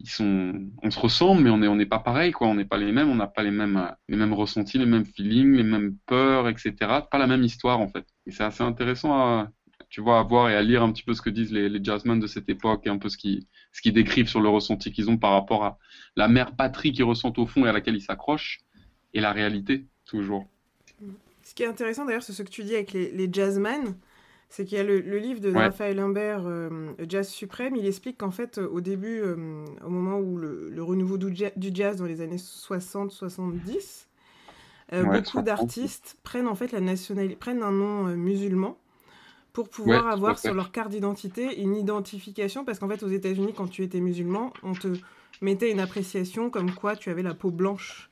[0.00, 2.48] ils sont, on se ressemble, mais on n'est on n'est pas pareil, quoi.
[2.48, 4.86] On n'est pas les mêmes, on n'a pas les mêmes, euh, les mêmes ressentis, les
[4.86, 6.74] mêmes feelings, les mêmes peurs, etc.
[7.10, 8.06] Pas la même histoire, en fait.
[8.26, 9.50] Et c'est assez intéressant à,
[9.90, 11.84] tu vois, à voir et à lire un petit peu ce que disent les, les
[11.84, 14.90] jazzmen de cette époque et un peu ce qu'ils, ce qu'ils décrivent sur le ressenti
[14.90, 15.78] qu'ils ont par rapport à
[16.16, 18.60] la mère patrie qu'ils ressentent au fond et à laquelle ils s'accrochent
[19.12, 20.48] et la réalité, toujours.
[21.42, 23.96] Ce qui est intéressant d'ailleurs, c'est ce que tu dis avec les, les jazzmen,
[24.52, 25.58] c'est qu'il y a le, le livre de Ouais.
[25.58, 30.18] Raphaël Imbert, euh, Jazz Suprême, il explique qu'en fait, euh, au début, euh, au moment
[30.18, 34.08] où le, le renouveau du, ja- du jazz dans les années 60-70,
[34.92, 35.44] euh, Ouais, beaucoup 60.
[35.44, 38.76] d'artistes prennent en fait la nationalité, prennent un nom musulman
[39.52, 43.52] pour pouvoir Ouais, avoir sur leur carte d'identité une identification, parce qu'en fait, aux États-Unis,
[43.56, 44.88] quand tu étais musulman, on te
[45.42, 48.10] mettait une appréciation comme quoi tu avais la peau blanche.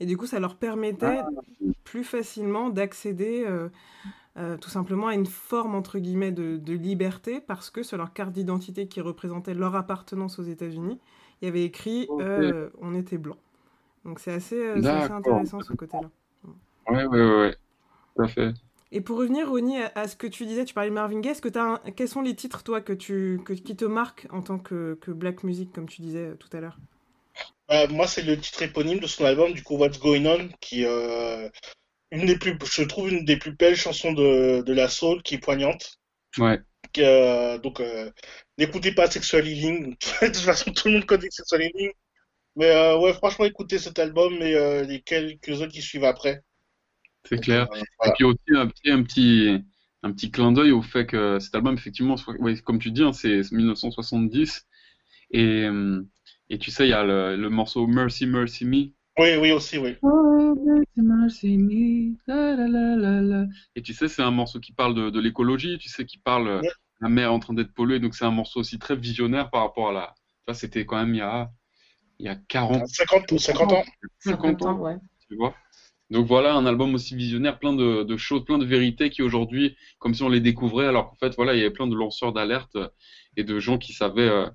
[0.00, 1.28] Et du coup, ça leur permettait Ah.
[1.84, 3.68] plus facilement d'accéder euh,
[4.38, 8.12] euh, tout simplement à une forme, entre guillemets, de, de liberté, parce que sur leur
[8.12, 11.00] carte d'identité qui représentait leur appartenance aux États-Unis,
[11.42, 13.36] il y avait écrit euh, on était blanc.
[14.04, 15.12] Donc c'est assez, euh, c'est assez D'accord.
[15.12, 16.10] intéressant ce côté-là.
[16.88, 17.56] Ouais, ouais, ouais, ouais.
[18.16, 18.54] Tout à fait.
[18.92, 21.40] Et pour revenir, Ronnie, à, à ce que tu disais, tu parlais de Marvin Gaye,
[21.40, 24.42] que t'as un- quels sont les titres, toi, que tu, que, qui te marquent en
[24.42, 26.78] tant que, que black music, comme tu disais tout à l'heure?
[27.70, 30.84] Euh, moi, c'est le titre éponyme de son album, du coup, What's Going On, qui
[30.86, 31.48] euh,
[32.10, 35.34] une des plus, je trouve une des plus belles chansons de, de la soul, qui
[35.36, 35.98] est poignante.
[36.38, 36.62] Ouais.
[36.92, 38.10] Qui, euh, donc, euh,
[38.58, 39.96] n'écoutez pas Sexual Healing.
[40.22, 41.90] de toute façon, tout le monde connaît Sexual Healing.
[42.56, 46.42] Mais euh, ouais, franchement, écoutez cet album et les quelques autres qui suivent après.
[47.24, 47.68] C'est clair.
[47.72, 48.14] Euh, Et voilà.
[48.16, 49.64] puis aussi un petit, un petit,
[50.02, 53.12] un petit clin d'œil au fait que cet album, effectivement, ouais, comme tu dis, hein,
[53.12, 54.66] c'est 1970.
[55.30, 55.68] Et,
[56.50, 58.92] et tu sais, il y a le, le morceau Mercy, Mercy Me.
[59.18, 59.96] Oui, oui, aussi, oui.
[60.02, 63.46] Oh, mercy, mercy me, la, la, la, la, la.
[63.74, 66.48] Et tu sais, c'est un morceau qui parle de, de l'écologie, tu sais, qui parle
[66.48, 66.68] euh, Ouais.
[67.00, 67.98] la mer en train d'être polluée.
[68.00, 70.14] Donc c'est un morceau aussi très visionnaire par rapport à la.
[70.16, 71.50] Tu vois, c'était quand même il y a,
[72.18, 73.84] il y a 40, 50, 50 ans.
[74.20, 74.96] 50 ans ouais.
[75.28, 75.54] tu vois.
[76.10, 79.76] Donc voilà, un album aussi visionnaire, plein de, de choses, plein de vérités qui aujourd'hui,
[79.98, 82.32] comme si on les découvrait, alors qu'en fait, voilà, il y avait plein de lanceurs
[82.32, 82.88] d'alerte euh,
[83.36, 84.48] et de gens qui savaient, euh,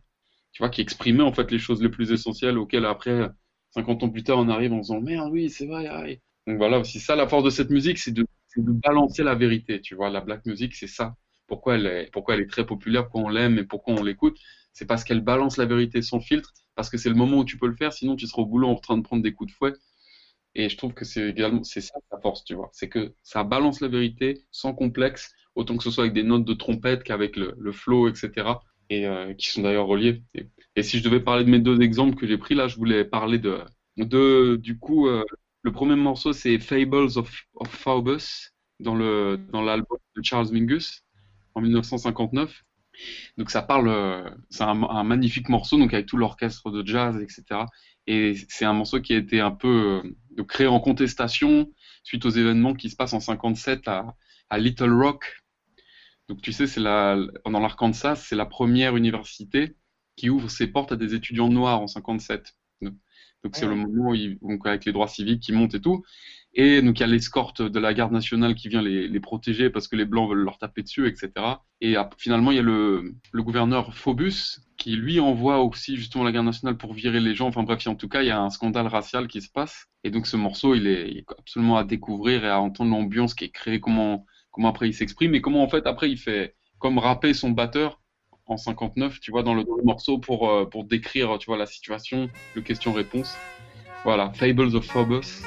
[0.52, 3.30] tu vois, qui exprimaient en fait les choses les plus essentielles auxquelles après,
[3.74, 5.88] 50 ans plus tard, on arrive en disant merde, oui, c'est vrai.
[5.88, 6.20] ah oui.
[6.48, 8.26] Donc voilà, aussi ça, la force de cette musique, c'est de,
[8.58, 10.10] balancer la vérité, tu vois.
[10.10, 11.16] La black music, c'est ça.
[11.48, 14.38] Pourquoi elle est, très populaire, pourquoi on l'aime et pourquoi on l'écoute,
[14.74, 17.58] c'est parce qu'elle balance la vérité sans filtre, parce que c'est le moment où tu
[17.58, 19.56] peux le faire, sinon tu seras au boulot en train de prendre des coups de
[19.56, 19.74] fouet.
[20.56, 22.70] Et je trouve que c'est également, c'est ça sa force, tu vois.
[22.74, 26.46] C'est que ça balance la vérité sans complexe, autant que ce soit avec des notes
[26.46, 28.32] de trompette qu'avec le, flow, etc.
[28.90, 30.24] Et euh, qui sont d'ailleurs reliés.
[30.36, 32.78] Et, et si je devais parler de mes deux exemples que j'ai pris là, je
[32.78, 33.60] voulais parler de,
[33.98, 35.24] de du coup, euh,
[35.62, 41.04] le premier morceau c'est Fables of, of Phobos dans le dans l'album de Charles Mingus
[41.56, 42.64] en 1959.
[43.38, 47.62] Donc ça parle, euh, c'est un, magnifique morceau, donc avec tout l'orchestre de jazz, etc.
[48.08, 50.04] Et c'est un morceau qui a été un peu
[50.38, 51.72] euh, créé en contestation
[52.04, 54.16] suite aux événements qui se passent en 57 à,
[54.50, 55.44] à Little Rock.
[56.30, 59.76] Donc tu sais, c'est la, dans l'Arkansas, c'est la première université
[60.16, 62.54] qui ouvre ses portes à des étudiants noirs en 57.
[63.44, 66.04] Donc c'est le moment où ils, donc avec les droits civiques qui montent et tout.
[66.54, 69.70] Et donc il y a l'escorte de la garde nationale qui vient les, les protéger
[69.70, 71.64] parce que les blancs veulent leur taper dessus, etc.
[71.82, 76.24] Et ap- finalement il y a le, le gouverneur Phobus qui lui envoie aussi justement
[76.24, 77.48] la garde nationale pour virer les gens.
[77.48, 79.88] Enfin bref, en tout cas, il y a un scandale racial qui se passe.
[80.04, 83.34] Et donc ce morceau, il est, il est absolument à découvrir et à entendre l'ambiance
[83.34, 86.56] qui est créée, comment, comment après il s'exprime et comment en fait après il fait
[86.80, 88.02] comme rapper son batteur
[88.46, 92.30] en 59, tu vois, dans le, morceau pour, euh, pour décrire, tu vois, la situation,
[92.56, 93.36] le question-réponse.
[94.04, 95.44] Voilà, Fables of Phobos.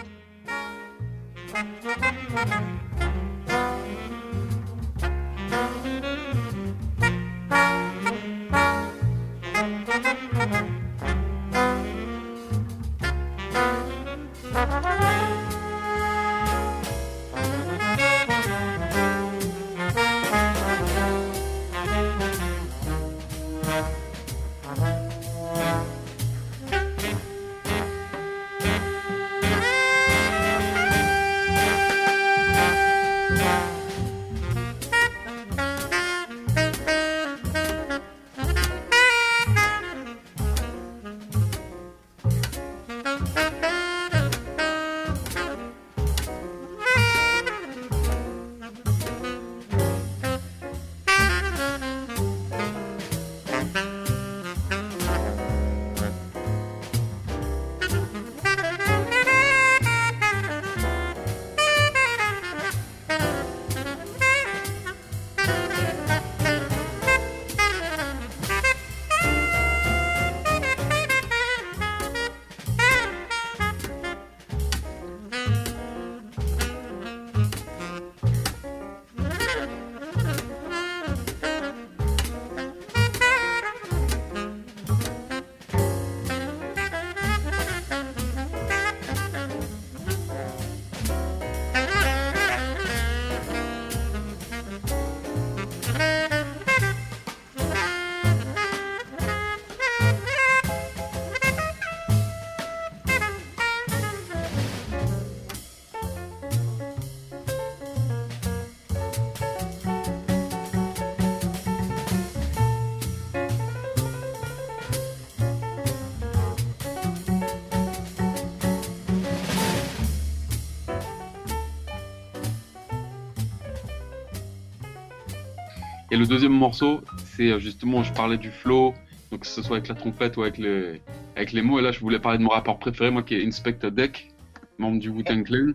[126.16, 128.94] Et le deuxième morceau, c'est euh, justement, je parlais du flow,
[129.30, 131.78] donc que ce soit avec la trompette ou avec les, mots.
[131.78, 134.30] Et là, je voulais parler de mon rapport préféré, moi qui est Inspector Deck,
[134.78, 135.72] membre du Wu-Tang Clan.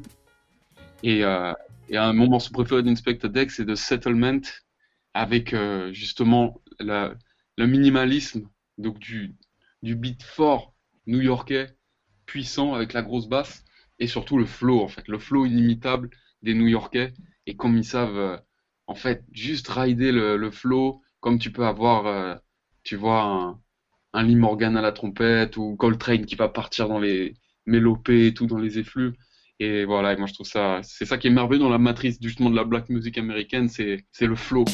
[1.04, 1.54] Et, euh,
[1.89, 4.41] et un, mon morceau préféré d'Inspector Deck, c'est The Settlement,
[5.13, 7.13] avec euh, justement le
[7.60, 8.49] minimalisme,
[8.80, 9.36] donc du,
[9.84, 10.73] du beat fort
[11.06, 11.67] new-yorkais,
[12.25, 13.63] puissant, avec la grosse basse,
[13.99, 16.10] et surtout le flow, en fait, le flow inimitable
[16.41, 17.13] des new-yorkais,
[17.45, 18.41] et comme ils savent.
[18.88, 22.36] En fait, juste rider le, flow, comme tu peux avoir, euh,
[22.84, 23.58] tu vois,
[24.13, 28.34] un, Lee Morgan à la trompette ou Coltrane qui va partir dans les mélopées et
[28.34, 29.13] tout, dans les effluves.
[29.60, 32.50] Et voilà, moi je trouve ça, c'est ça qui est merveilleux dans la matrice justement
[32.50, 34.65] de la black music américaine, c'est le flow.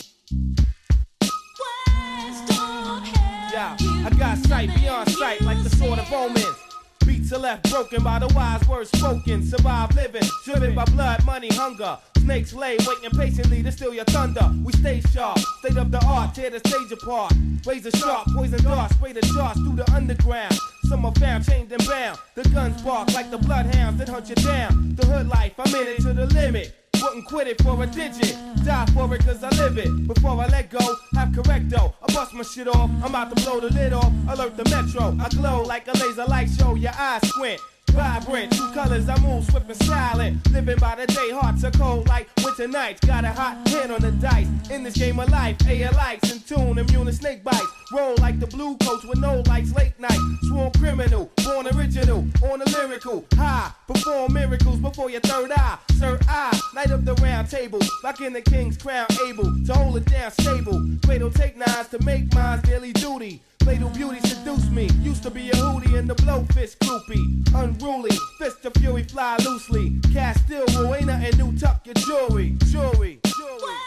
[7.29, 9.43] Are left broken by the wise words spoken.
[9.43, 11.97] Survive living, driven by blood, money, hunger.
[12.19, 14.49] Snakes lay, waiting patiently to steal your thunder.
[14.63, 17.33] We stay sharp, state of the art, tear the stage apart.
[17.65, 20.57] Razor sharp, poison darts, spray the charts through the underground.
[20.85, 22.17] Some are found, chained and bound.
[22.35, 24.95] The guns bark like the bloodhounds that hunt you down.
[24.95, 26.73] The hood life, I'm in it to the limit.
[27.07, 28.35] Wouldn't quit it for a digit.
[28.65, 30.07] Die for it cause I live it.
[30.07, 31.93] Before I let go, have correcto.
[32.03, 32.89] I bust my shit off.
[33.01, 34.11] I'm about to blow the lid off.
[34.27, 35.15] Alert the metro.
[35.17, 36.75] I glow like a laser light show.
[36.75, 37.61] Your eyes squint.
[37.91, 40.51] Vibrant, true colors, I move swift and silent.
[40.51, 43.05] Living by the day, hearts are cold like winter nights.
[43.05, 44.47] Got a hot hand on the dice.
[44.69, 47.65] In this game of life, A lights in tune, immune to snake bites.
[47.91, 50.19] Roll like the blue coats with no lights, late night.
[50.43, 53.25] Sworn criminal, born original, on the lyrical.
[53.33, 55.77] High, perform miracles before your third eye.
[55.97, 57.79] Sir, I, night of the round table.
[58.03, 60.85] Like in the king's crown, able to hold it down stable.
[61.05, 63.41] Cradle take nines to make mine's daily duty.
[63.67, 64.89] Fatal beauty seduce me.
[65.01, 67.53] Used to be a hootie and the blowfish groupie.
[67.53, 69.99] Unruly, fist of fury fly loosely.
[70.13, 71.51] Cast still rule, ain't nothing new.
[71.59, 73.77] Tuck your jewelry, jewelry, jewelry.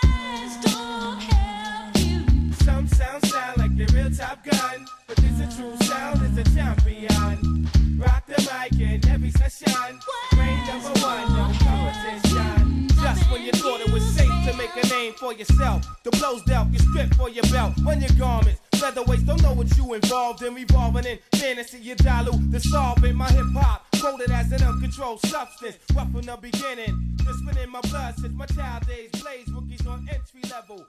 [2.62, 6.44] Some sounds sound like the real Top Gun, but this a true sound is a
[6.54, 7.66] champion.
[7.96, 9.98] Rock the mic in every session.
[10.36, 12.86] Reign number one, no competition.
[13.00, 16.42] Just when you thought it was safe to make a name for yourself, the blows
[16.42, 18.60] dealt, you strip for your belt, run your garments.
[18.80, 21.78] Featherweights don't know what you involved in, revolving in fantasy.
[21.78, 23.14] You dilute the solvent.
[23.14, 25.76] My hip hop quoted as an uncontrolled substance.
[25.94, 29.10] Rough from the beginning, just spinning my blood since my child days.
[29.20, 30.86] Blaze rookies on entry level.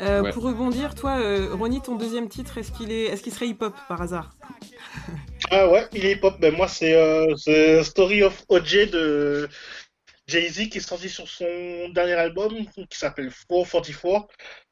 [0.00, 0.32] Euh, Ouais.
[0.32, 3.74] Pour rebondir, toi, euh, Ronnie, ton deuxième titre, est-ce qu'il est, est-ce qu'il serait hip-hop
[3.88, 4.30] par hasard?
[5.50, 6.38] Ah ouais, il est hip-hop.
[6.40, 9.48] Ben moi, c'est euh, The Story of OJ de
[10.26, 14.28] Jay-Z qui est sorti sur son dernier album qui s'appelle 444.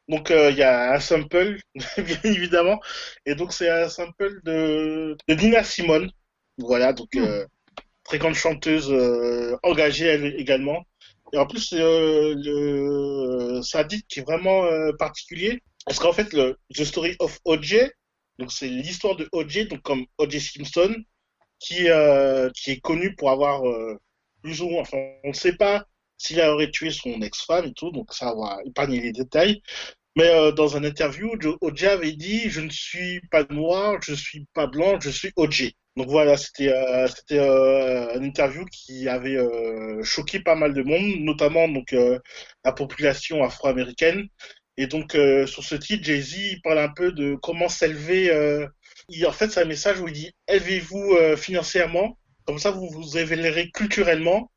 [0.08, 1.58] Donc, euh, il y a un sample,
[1.98, 2.80] bien évidemment.
[3.26, 6.10] Et donc, c'est un sample de, de Nina Simone.
[6.58, 7.44] Voilà, donc, euh,
[8.04, 10.84] très grande chanteuse euh, engagée elle également.
[11.32, 14.64] Et en plus, le, c'est un titre qui est vraiment
[14.98, 15.60] particulier.
[15.84, 17.90] Parce qu'en fait, le The Story of OJ,
[18.38, 20.94] donc c'est l'histoire de OJ, donc comme OJ Simpson,
[21.58, 21.86] qui,
[22.54, 23.62] qui est connu pour avoir
[24.42, 25.84] plus ou moins, enfin, on ne sait pas
[26.18, 29.62] s'il aurait tué son ex-femme et tout, donc ça va épargner les détails.
[30.16, 34.14] Mais euh, dans un interview, Jo- OJ avait dit Je ne suis pas noir, je
[34.14, 35.72] suis pas blanc, je suis OJ.
[35.96, 41.20] Donc voilà, c'était euh, euh, une interview qui avait euh, choqué pas mal de monde,
[41.20, 41.94] notamment donc
[42.64, 44.26] la population afro-américaine.
[44.78, 45.12] Et donc
[45.46, 48.30] sur ce titre, Jay-Z parle un peu de comment s'élever.
[49.26, 53.70] en fait, c'est un message où il dit élevez-vous financièrement, comme ça vous vous révélerez
[53.70, 54.50] culturellement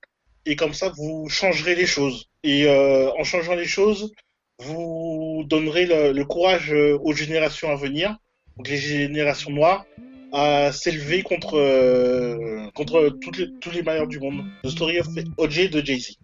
[0.49, 2.25] et comme ça vous changerez les choses.
[2.43, 4.11] Et euh, en changeant les choses,
[4.59, 8.17] vous donnerez le, courage euh, aux générations à venir,
[8.57, 9.85] donc les générations noires,
[10.33, 14.43] à s'élever contre, euh, tous les malheurs du monde.
[14.63, 16.17] The Story of OJ de Jay-Z.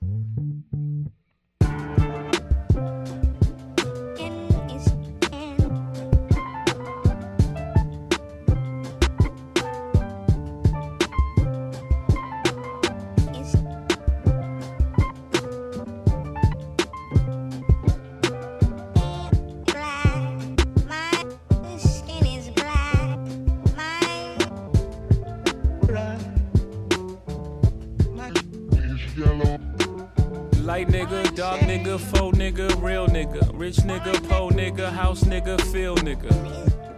[33.75, 36.31] Rich nigga, po nigga, house nigga, feel nigga,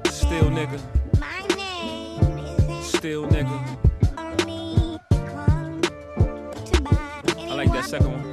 [0.07, 0.79] still nigga,
[2.83, 3.77] still nigga.
[7.37, 8.23] I like that second one.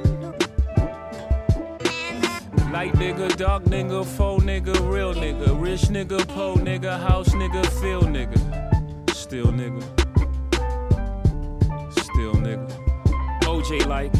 [2.71, 8.01] Light nigga, dark nigga, faux nigga, real nigga, rich nigga, po nigga, house nigga, feel
[8.01, 8.37] nigga,
[9.13, 9.81] still nigga,
[11.91, 12.69] still nigga.
[13.43, 14.11] OJ like.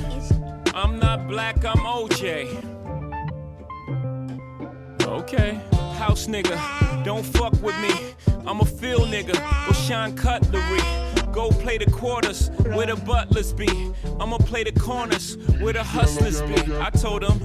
[0.74, 2.65] I'm not black, I'm OJ.
[5.26, 5.60] Okay.
[5.98, 6.56] House nigga,
[7.04, 8.14] don't fuck with me.
[8.46, 9.34] I'm a field nigga
[9.68, 10.80] with Sean Cutlery.
[11.34, 13.68] Go play the quarters where the butlers be.
[14.20, 16.54] I'ma play the corners where the hustlers be.
[16.78, 17.40] I told them,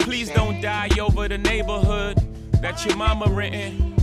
[0.00, 2.18] please don't die over the neighborhood
[2.60, 3.96] that your mama renting.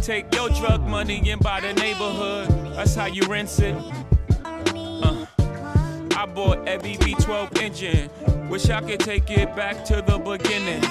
[0.00, 2.48] Take your drug money and buy the neighborhood.
[2.74, 3.76] That's how you rinse it.
[4.44, 5.26] Uh.
[6.16, 8.10] I bought every V12 engine.
[8.48, 10.82] Wish I could take it back to the beginning.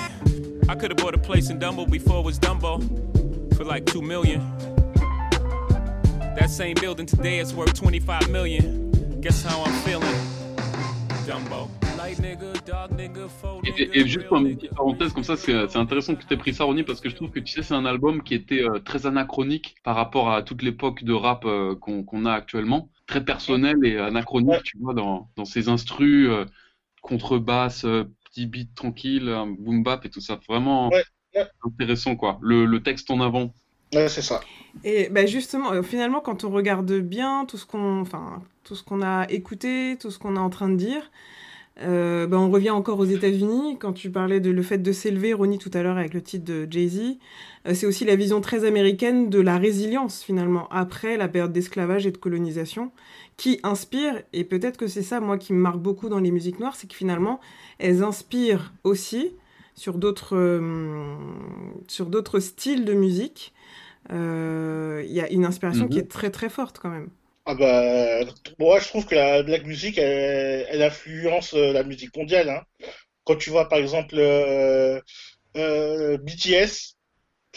[0.70, 2.82] I could have bought a place in Dumbo before it was Dumbo
[3.56, 4.42] for like two million.
[6.36, 8.92] That same building today is worth 25 million.
[9.22, 10.16] Guess how I'm feeling?
[11.26, 11.70] Dumbo.
[11.98, 15.36] Light nigga, dark nigga, faux Et, et- et juste real une petite parenthèse comme ça,
[15.36, 17.52] c'est c'est intéressant que tu aies pris ça, Ronnie, parce que je trouve que tu
[17.54, 21.14] sais, c'est un album qui était euh, très anachronique par rapport à toute l'époque de
[21.14, 22.90] rap euh, qu'on qu'on a actuellement.
[23.08, 26.46] Très personnel et anachronique, tu vois, dans, dans ses instrus, euh,
[27.02, 27.86] contrebasse,
[28.44, 30.40] euh, petit beat tranquille, un boom bap et tout ça.
[30.48, 31.04] Vraiment Ouais,
[31.36, 31.46] ouais.
[31.66, 32.40] intéressant, quoi.
[32.42, 33.54] Le, le texte en avant.
[33.94, 34.42] Ouais, c'est ça.
[34.84, 38.84] Et bah justement, euh, finalement, quand on regarde bien tout ce qu'on, enfin, tout ce
[38.84, 41.10] qu'on a écouté, tout ce qu'on est en train de dire,
[41.82, 43.78] euh, bah, on revient encore aux États-Unis.
[43.80, 46.46] Quand tu parlais de le fait de s'élever, Ronnie tout à l'heure avec le titre
[46.46, 47.18] de Jay-Z,
[47.74, 52.12] c'est aussi la vision très américaine de la résilience finalement après la période d'esclavage et
[52.12, 52.92] de colonisation,
[53.38, 54.22] qui inspire.
[54.34, 56.88] Et peut-être que c'est ça, moi, qui me marque beaucoup dans les musiques noires, c'est
[56.88, 57.40] que finalement,
[57.80, 59.34] elles inspirent aussi
[59.76, 61.16] sur d'autres, euh,
[61.88, 63.54] sur d'autres styles de musique.
[64.12, 65.90] Euh, Il y a une inspiration Mhm.
[65.90, 67.10] qui est très très forte quand même.
[67.46, 68.20] Ah bah,
[68.60, 72.50] moi je trouve que la black music, elle, elle influence euh, la musique mondiale.
[72.50, 72.62] Hein.
[73.26, 75.02] Quand tu vois par exemple euh,
[75.58, 76.97] euh, BTS,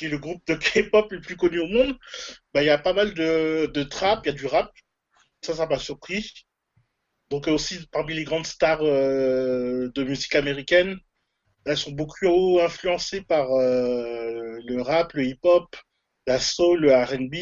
[0.01, 1.95] qui est le groupe de K-pop le plus connu au monde,
[2.55, 4.73] bah, il y a pas mal de, de trap, il y a du rap.
[5.43, 6.47] Ça, ça m'a surpris.
[7.29, 10.99] Donc euh, aussi parmi les grandes stars euh, de musique américaine,
[11.67, 15.77] elles sont beaucoup influencées par euh, le rap, le hip-hop,
[16.27, 17.37] la soul, le R&B.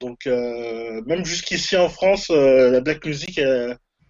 [0.00, 3.38] Donc, même jusqu'ici en France, la black music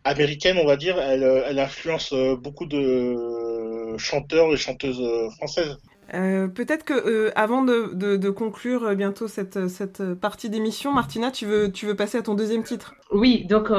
[0.04, 5.02] américaine, on va dire, elle, influence beaucoup de chanteurs et chanteuses
[5.38, 5.76] françaises.
[6.12, 11.70] Euh, peut-être que euh, avant de, conclure euh, bientôt cette, partie d'émission, Martina, tu veux,
[11.70, 12.94] tu passer à ton deuxième titre?
[13.12, 13.70] Oui, donc,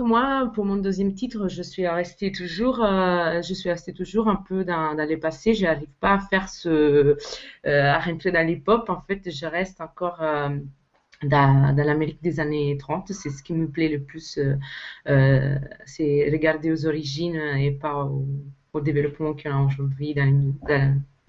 [0.00, 4.64] moi, pour mon deuxième titre, je suis restée toujours, je suis restée toujours un peu
[4.64, 5.54] dans, dans le passé.
[5.54, 6.48] Je n'arrive pas à faire
[7.64, 8.88] à rentrer dans l'hip-hop.
[8.88, 10.20] En fait, je reste encore
[11.22, 13.12] dans, l'Amérique des années 30.
[13.12, 14.38] C'est ce qui me plaît le plus,
[15.86, 18.26] c'est regarder aux origines et pas au,
[18.72, 20.54] au développement qu'on a aujourd'hui dans,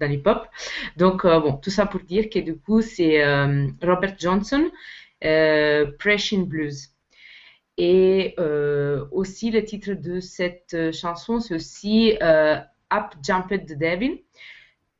[0.02, 0.46] dans l'hip-hop.
[0.96, 4.70] Donc, euh, bon, tout ça pour dire que du coup, c'est euh, Robert Johnson,
[5.24, 6.88] euh, Pressing Blues.
[7.78, 8.36] Et
[9.10, 14.22] aussi, le titre de cette chanson, c'est aussi Up Jumped the Devil.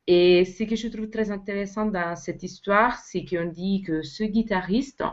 [0.07, 4.23] Et ce que je trouve très intéressant dans cette histoire, c'est qu'on dit que ce
[4.23, 5.03] guitariste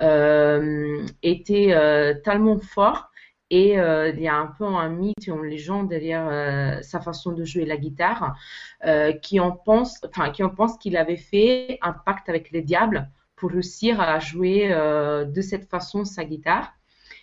[0.00, 3.07] euh, était euh, tellement fort
[3.50, 7.32] et euh, il y a un peu un mythe, une légende derrière euh, sa façon
[7.32, 8.36] de jouer la guitare,
[8.84, 12.62] euh, qui en pense, enfin, qui en pense qu'il avait fait un pacte avec le
[12.62, 16.72] diable pour réussir à jouer de cette façon sa guitare.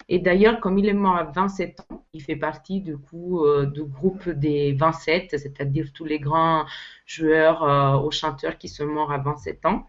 [0.09, 3.65] Et d'ailleurs, comme il est mort à 27 ans, il fait partie du coup euh,
[3.65, 6.65] du groupe des 27, c'est-à-dire tous les grands
[7.05, 9.87] joueurs euh, ou chanteurs qui sont morts à 27 ans.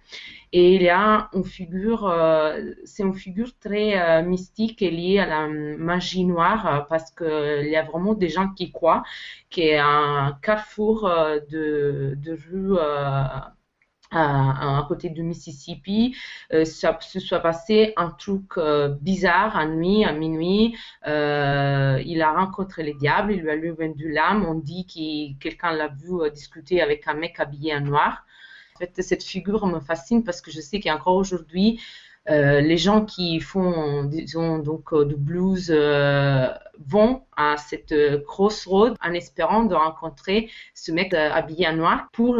[0.52, 5.18] Et il y a une figure, euh, c'est une figure très euh, mystique et liée
[5.18, 9.02] à la magie noire euh, parce qu'il y a vraiment des gens qui croient
[9.50, 12.78] qu'il y a un carrefour euh, de, de rues
[14.10, 16.16] à, à, côté du Mississippi,
[16.52, 20.76] euh, ça se soit passé un truc euh, bizarre à nuit, à minuit.
[21.06, 24.46] Euh, il a rencontré le diable, il lui a lui vendu l'âme.
[24.46, 28.24] On dit que quelqu'un l'a vu euh, discuter avec un mec habillé en noir.
[28.76, 31.80] En fait, cette figure me fascine parce que je sais qu'encore aujourd'hui,
[32.28, 35.70] euh, les gens qui font, disons, donc, euh, du blues
[36.78, 42.36] vont à cette crossroad en espérant de rencontrer ce mec habillé en noir pour,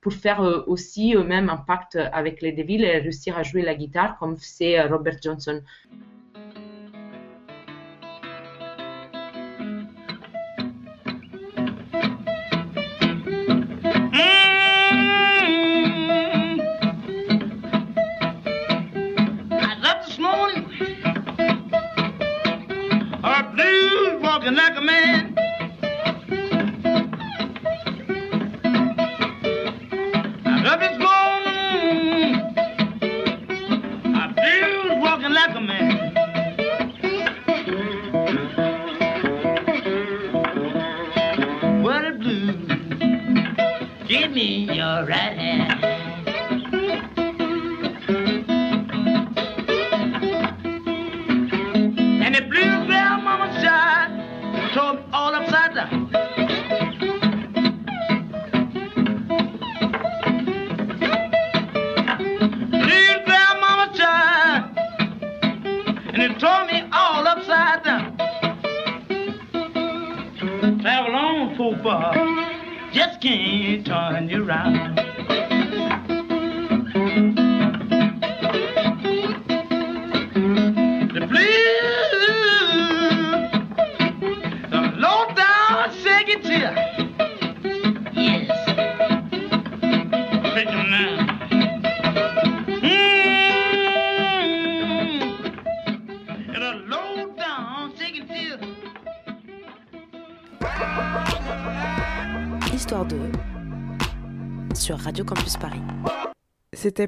[0.00, 4.18] pour faire aussi eux-mêmes un pacte avec les Devils et réussir à jouer la guitare
[4.18, 5.62] comme c'est Robert Johnson.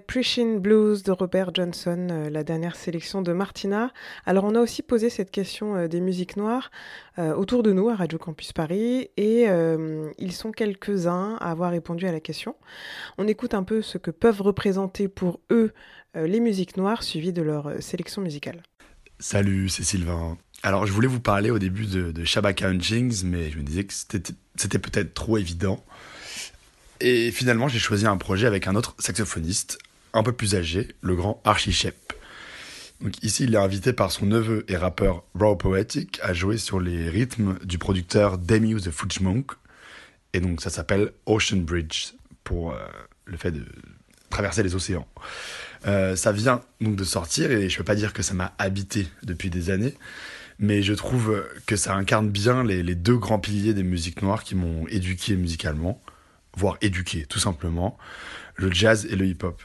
[0.08, 3.92] Prishin Blues de Robert Johnson, euh, la dernière sélection de Martina.
[4.24, 6.70] Alors on a aussi posé cette question euh, des musiques noires
[7.18, 9.44] euh, autour de nous à Radio Campus Paris et
[10.18, 12.56] ils sont quelques-uns à avoir répondu à la question.
[13.18, 15.72] On écoute un peu ce que peuvent représenter pour eux
[16.14, 18.62] les musiques noires suivies de leur sélection musicale.
[19.18, 20.38] Salut, c'est Sylvain.
[20.62, 22.80] Alors je voulais vous parler au début de, de Shabaka mais
[23.50, 25.84] je me disais que c'était peut-être trop évident.
[27.00, 29.78] Et finalement, j'ai choisi un projet avec un autre saxophoniste,
[30.18, 32.12] un peu plus âgé, le grand Archie Shepp.
[33.00, 36.80] Donc ici, il est invité par son neveu et rappeur Raw Poetic à jouer sur
[36.80, 39.52] les rythmes du producteur Demi the Fudge Monk.
[40.32, 42.78] Et donc ça s'appelle Ocean Bridge pour euh,
[43.24, 43.64] le fait de
[44.30, 45.06] traverser les océans.
[45.86, 49.06] Euh, ça vient donc de sortir et je peux pas dire que ça m'a habité
[49.22, 49.94] depuis des années,
[50.58, 54.56] mais je trouve que ça incarne bien les deux grands piliers des musiques noires qui
[54.56, 56.02] m'ont éduqué musicalement,
[56.56, 57.96] voire éduqué tout simplement,
[58.56, 59.62] le jazz et le hip-hop.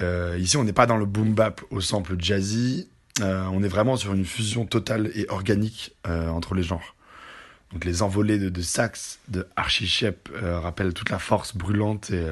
[0.00, 2.88] Euh, ici, on n'est pas dans le boom bap au sample jazzy,
[3.20, 6.94] euh, on est vraiment sur une fusion totale et organique euh, entre les genres.
[7.72, 12.10] Donc les envolées de, de sax de Archie Shepp euh, rappellent toute la force brûlante
[12.10, 12.26] et,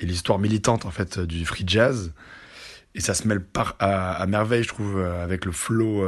[0.00, 2.12] l'histoire militante en fait du free jazz.
[2.94, 6.06] Et ça se mêle par, à, merveille, je trouve, avec le flow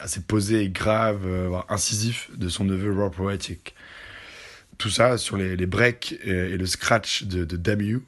[0.00, 3.74] assez posé et grave, euh, incisif de son neveu Rob Poetic.
[4.78, 8.02] Tout ça sur les, breaks et, le scratch de, de Damn You,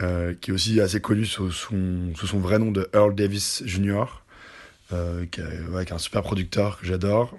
[0.00, 4.04] euh, qui est aussi assez connu sous son, vrai nom de Earl Davis Jr.,
[4.92, 7.38] euh, qui est, un super producteur que j'adore.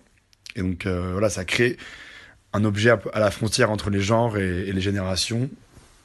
[0.55, 1.78] Et donc euh, voilà, ça crée
[2.53, 5.49] un objet à la frontière entre les genres et, les générations,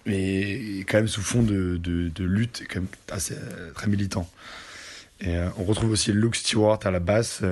[0.07, 1.79] mais quand même sous fond de,
[2.19, 4.31] lutte, quand même assez euh, très militant.
[5.21, 7.43] Et on retrouve aussi Luke Stewart à la basse,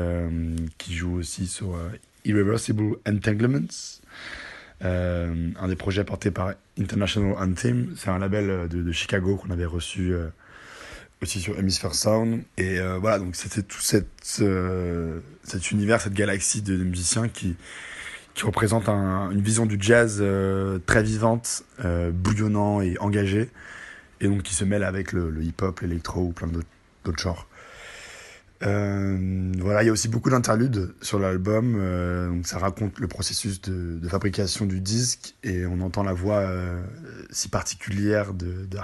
[0.79, 1.79] qui joue aussi sur
[2.25, 4.01] Irreversible Entanglements,
[4.85, 7.95] euh, un des projets portés par International Anthem.
[7.97, 10.29] C'est un label euh, de, Chicago qu'on avait reçu euh,
[11.23, 12.43] aussi sur Hemisphere Sound.
[12.59, 14.43] Et voilà, donc c'était tout cet
[15.71, 17.55] univers, cette galaxie de, musiciens qui,
[18.35, 20.21] qui représente un- une vision du jazz
[20.85, 21.63] très vivante,
[22.13, 23.51] bouillonnant et engagé,
[24.21, 27.47] et donc qui se mêle avec le, le hip-hop, l'électro ou plein d'autres genres.
[28.65, 31.77] Euh, voilà, il y a aussi beaucoup d'interludes sur l'album.
[31.79, 36.39] euh, donc ça raconte le processus de, fabrication du disque et on entend la voix
[36.39, 36.83] euh,
[37.31, 38.79] si particulière de, de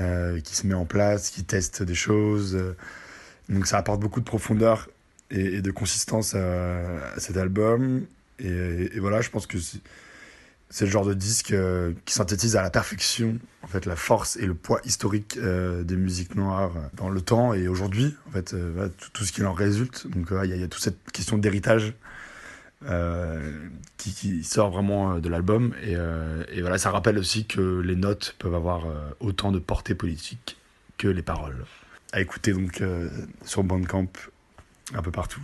[0.00, 2.56] euh, qui se met en place, qui teste des choses.
[3.48, 4.88] donc ça apporte beaucoup de profondeur
[5.30, 8.06] et, de consistance à, cet album.
[8.38, 9.58] Et voilà, je pense que
[10.70, 14.36] c'est le genre de disque euh, qui synthétise à la perfection en fait la force
[14.36, 18.52] et le poids historique euh, des musiques noires dans le temps et aujourd'hui en fait
[18.54, 20.06] euh, tout, ce qui en résulte.
[20.08, 21.94] Donc euh, il y, a- toute cette question d'héritage
[22.88, 23.50] euh,
[23.96, 25.74] qui, sort vraiment euh, de l'album.
[25.82, 29.58] Et, euh, et voilà ça rappelle aussi que les notes peuvent avoir euh, autant de
[29.58, 30.56] portée politique
[30.98, 31.64] que les paroles.
[32.12, 33.08] À écouter donc euh,
[33.44, 34.08] sur Bandcamp
[34.94, 35.40] un peu partout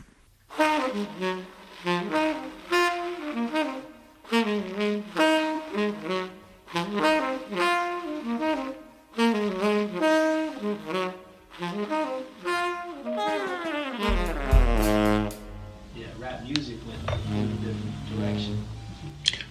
[4.35, 4.47] Yeah,
[16.19, 18.65] rap music went in a different direction.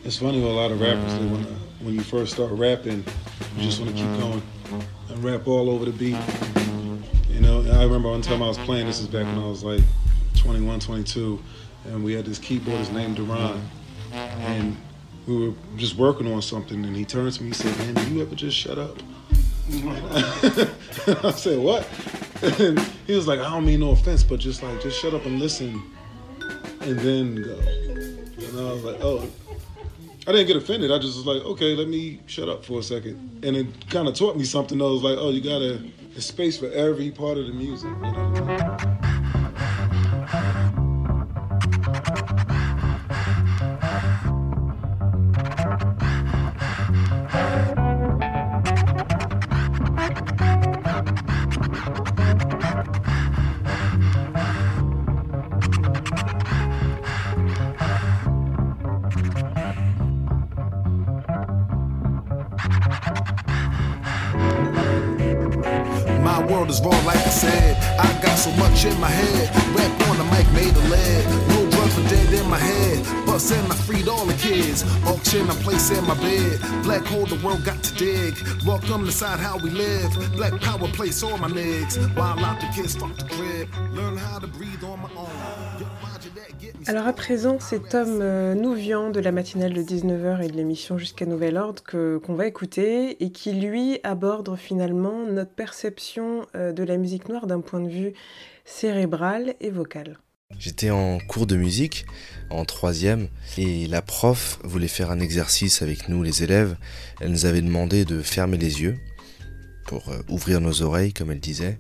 [0.03, 1.13] It's funny with a lot of rappers.
[1.13, 1.45] Wanna,
[1.79, 3.05] when you first start rapping,
[3.55, 4.41] you just want to keep going
[5.07, 6.17] and rap all over the beat.
[7.29, 8.87] You know, I remember one time I was playing.
[8.87, 9.79] This is back when I was like
[10.35, 11.41] 21, 22,
[11.85, 13.61] and we had this keyboardist named Duran,
[14.39, 14.77] and
[15.27, 16.83] we were just working on something.
[16.85, 18.97] And he turns to me, he said, "Man, do you ever just shut up?"
[21.23, 21.87] I said, "What?"
[22.59, 25.25] And he was like, "I don't mean no offense, but just like, just shut up
[25.25, 25.81] and listen,
[26.81, 29.27] and then go." And I was like, "Oh."
[30.25, 30.89] I didn't get offended.
[30.89, 33.41] I just was like, okay, let me shut up for a second.
[33.43, 34.81] And it kind of taught me something.
[34.81, 35.81] I was like, oh, you gotta,
[36.21, 37.89] space for every part of the music.
[37.89, 39.02] You know?
[78.93, 80.35] Welcome decide how we live.
[80.35, 81.97] Black power place on my legs.
[82.15, 83.67] While out the kids fuck the crib.
[83.95, 85.29] Learn how to breathe on my own.
[85.79, 89.73] Yo, Roger that, get me Alors à présent, c'est Tom euh, Nouvian de la matinale
[89.73, 93.99] de 19h et de l'émission Jusqu'à Nouvel Ordre que- qu'on va écouter et qui lui
[94.03, 98.13] aborde finalement notre perception euh, de la musique noire d'un point de vue
[98.63, 100.19] cérébral et vocal.
[100.59, 102.05] J'étais en cours de musique,
[102.53, 103.27] en troisième,
[103.57, 106.75] et la prof voulait faire un exercice avec nous, les élèves.
[107.19, 108.97] Elle nous avait demandé de fermer les yeux
[109.87, 111.77] pour euh, ouvrir nos oreilles, comme elle disait.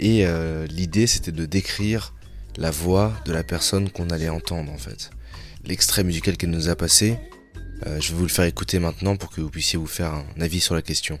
[0.00, 2.14] Et euh, l'idée, c'était de décrire
[2.56, 5.10] la voix de la personne qu'on allait entendre, en fait.
[5.64, 7.16] L'extrait musical qu'elle nous a passé,
[7.86, 10.40] euh, je vais vous le faire écouter maintenant pour que vous puissiez vous faire un
[10.40, 11.18] avis sur la question.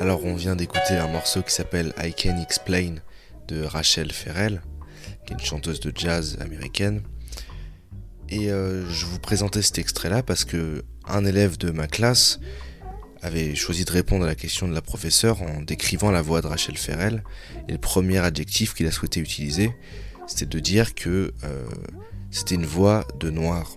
[0.00, 2.96] Alors on vient d'écouter un morceau qui s'appelle I Can Explain
[3.48, 4.62] de Rachel Ferrell,
[5.26, 7.02] qui est une chanteuse de jazz américaine.
[8.28, 12.40] Et euh, je vous présentais cet extrait-là parce que un élève de ma classe
[13.24, 16.46] avait choisi de répondre à la question de la professeure en décrivant la voix de
[16.46, 17.24] Rachel Ferrell.
[17.68, 19.74] Et le premier adjectif qu'il a souhaité utiliser,
[20.26, 21.64] c'était de dire que euh,
[22.30, 23.76] c'était une voix de noir.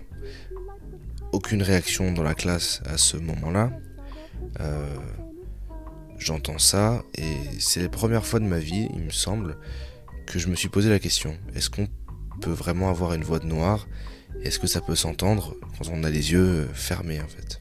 [1.31, 3.71] Aucune réaction dans la classe à ce moment-là.
[4.59, 4.95] Euh,
[6.17, 9.57] j'entends ça et c'est la première fois de ma vie, il me semble,
[10.25, 11.87] que je me suis posé la question est-ce qu'on
[12.41, 13.87] peut vraiment avoir une voix de noir?
[14.43, 17.59] Est-ce que ça peut s'entendre quand on a les yeux fermés en fait?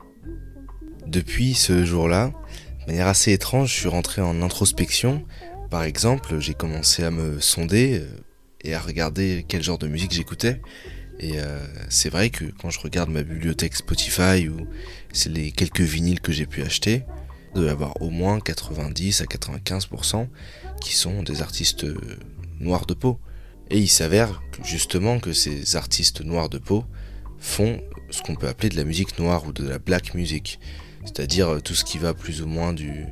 [1.07, 2.33] Depuis ce jour-là,
[2.81, 5.25] de manière assez étrange, je suis rentré en introspection.
[5.71, 8.07] Par exemple, j'ai commencé à me sonder euh,
[8.63, 10.61] et à regarder quel genre de musique j'écoutais.
[11.21, 14.67] Et euh, c'est vrai que quand je regarde ma bibliothèque Spotify ou
[15.27, 17.05] les quelques vinyles que j'ai pu acheter,
[17.55, 20.27] il doit y avoir au moins 90 à 95%
[20.81, 21.97] qui sont des artistes euh,
[22.59, 23.21] noirs de peau.
[23.71, 26.85] Et il s'avère justement que ces artistes noirs de peau
[27.39, 27.81] font
[28.11, 30.59] ce qu'on peut appeler de la musique noire ou de la black music
[31.07, 33.07] c'est-à-dire euh, tout ce qui va plus ou moins du,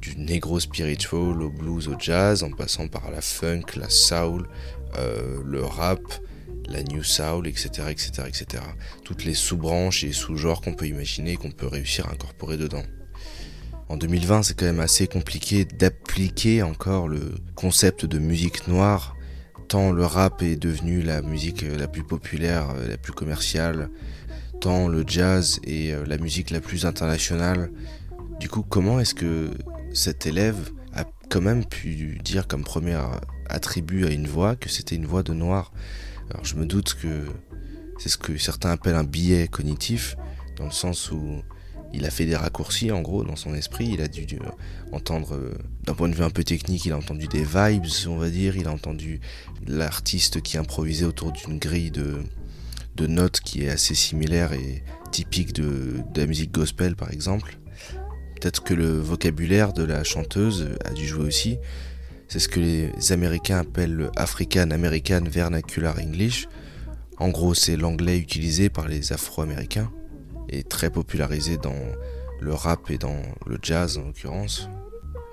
[0.00, 4.48] du negro spiritual au blues au jazz, en passant par la funk, la soul,
[4.98, 6.00] euh, le rap,
[6.68, 8.62] la new soul, etc., etc., etc.
[9.04, 12.82] Toutes les sous-branches et sous-genres qu'on peut imaginer et qu'on peut réussir à incorporer dedans.
[13.88, 19.14] En 2020, c'est quand même assez compliqué d'appliquer encore le concept de musique noire,
[19.68, 23.90] tant le rap est devenu la musique la plus populaire, la plus commerciale,
[24.64, 27.70] le jazz et euh, la musique la plus internationale.
[28.40, 29.50] Du coup, comment est-ce que
[29.92, 32.98] cet élève a quand même pu dire comme premier
[33.48, 35.72] attribut à une voix que c'était une voix de noir?
[36.30, 37.26] Alors je me doute que
[37.98, 40.16] c'est ce que certains appellent un biais cognitif,
[40.56, 41.42] dans le sens où
[41.92, 44.50] il a fait des raccourcis en gros dans son esprit, il a dû euh,
[44.92, 48.16] entendre, euh, d'un point de vue un peu technique, il a entendu des vibes, on
[48.16, 49.20] va dire, il a entendu
[49.66, 52.24] l'artiste qui improvisait autour d'une grille de,
[52.96, 57.58] de notes qui est assez similaire et typique de, la musique gospel par exemple.
[58.40, 61.58] Peut-être que le vocabulaire de la chanteuse a dû jouer aussi.
[62.28, 66.48] C'est ce que les Américains appellent le African American Vernacular English.
[67.18, 69.90] En gros, c'est l'anglais utilisé par les Afro-Américains
[70.48, 71.80] et très popularisé dans
[72.40, 74.68] le rap et dans le jazz en l'occurrence.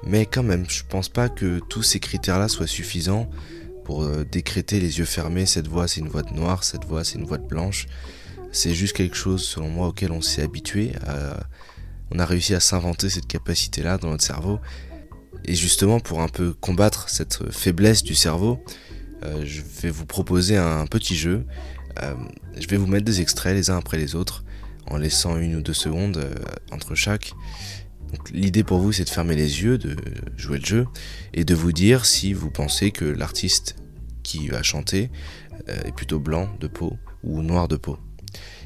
[0.05, 3.29] Mais quand même, je pense pas que tous ces critères-là soient suffisants
[3.83, 7.03] pour euh, décréter les yeux fermés, cette voix c'est une voix de noir, cette voix
[7.03, 7.87] c'est une voix de blanche.
[8.51, 10.91] C'est juste quelque chose, selon moi, auquel on s'est habitué.
[12.13, 14.59] On a réussi à s'inventer cette capacité-là dans notre cerveau.
[15.45, 18.61] Et justement, pour un peu combattre cette faiblesse du cerveau,
[19.23, 21.45] euh, je vais vous proposer un petit jeu.
[22.03, 22.13] Euh,
[22.59, 24.43] je vais vous mettre des extraits les uns après les autres,
[24.87, 26.21] en laissant une ou deux secondes
[26.71, 27.33] entre chaque.
[28.31, 29.95] L'idée pour vous, c'est de fermer les yeux, de
[30.37, 30.87] jouer le jeu,
[31.33, 33.75] et de vous dire si vous pensez que l'artiste
[34.23, 35.09] qui va chanter
[35.69, 37.97] euh, est plutôt blanc de peau ou noir de peau.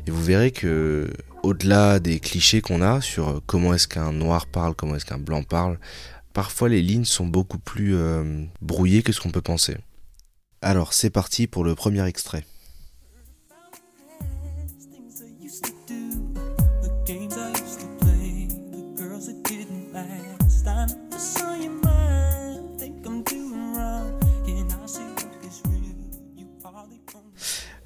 [0.07, 1.11] Et vous verrez que,
[1.43, 5.43] au-delà des clichés qu'on a sur comment est-ce qu'un noir parle, comment est-ce qu'un blanc
[5.43, 5.79] parle,
[6.33, 9.77] parfois les lignes sont beaucoup plus euh, brouillées que ce qu'on peut penser.
[10.61, 12.45] Alors, c'est parti pour le premier extrait.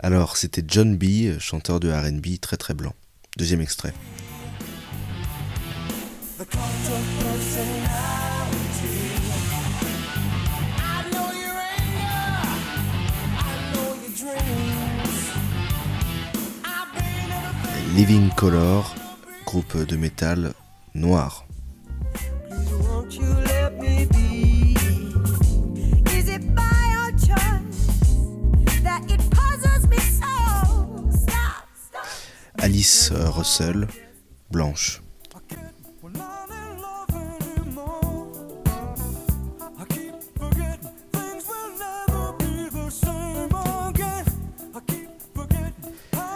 [0.01, 2.93] Alors, c'était John B, chanteur de RB très très blanc.
[3.37, 3.93] Deuxième extrait.
[17.95, 18.95] Living Color,
[19.45, 20.53] groupe de métal
[32.57, 33.87] Alice Russell,
[34.51, 35.01] blanche.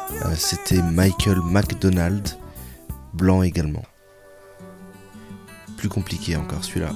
[0.10, 2.30] Euh, c'était Michael McDonald,
[3.14, 3.84] blanc également.
[5.84, 6.92] Plus compliqué encore celui-là.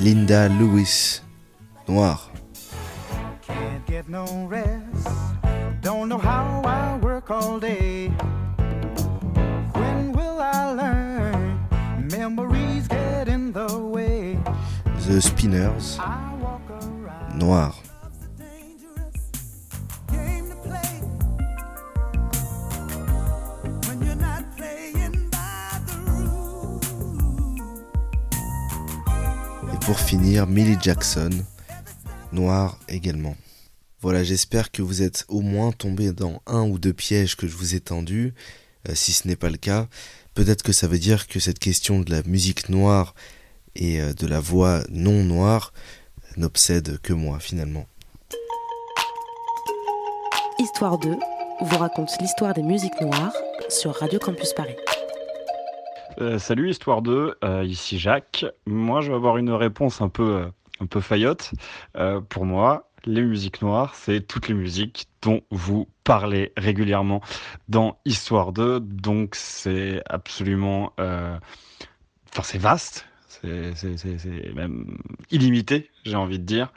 [0.00, 1.22] Linda Lewis,
[1.86, 2.29] noir.
[30.90, 31.30] Jackson,
[32.32, 33.36] noir également.
[34.00, 37.54] Voilà, j'espère que vous êtes au moins tombé dans un ou deux pièges que je
[37.54, 38.34] vous ai tendus.
[38.88, 39.86] Euh, si ce n'est pas le cas,
[40.34, 43.14] peut-être que ça veut dire que cette question de la musique noire
[43.76, 45.72] et euh, de la voix non noire
[46.36, 47.86] n'obsède que moi finalement.
[50.58, 51.14] Histoire 2
[51.60, 53.36] vous raconte l'histoire des musiques noires
[53.68, 54.74] sur Radio Campus Paris.
[56.20, 58.44] Euh, salut Histoire 2, euh, ici Jacques.
[58.66, 60.46] Moi je vais avoir une réponse un peu, euh,
[60.80, 61.52] un peu faillotte.
[61.96, 67.20] Euh, pour moi, les musiques noires, c'est toutes les musiques dont vous parlez régulièrement
[67.68, 68.80] dans Histoire 2.
[68.80, 70.92] Donc c'est absolument...
[71.00, 71.38] euh,
[72.32, 74.98] Enfin c'est vaste, c'est même
[75.30, 76.72] illimité, j'ai envie de dire.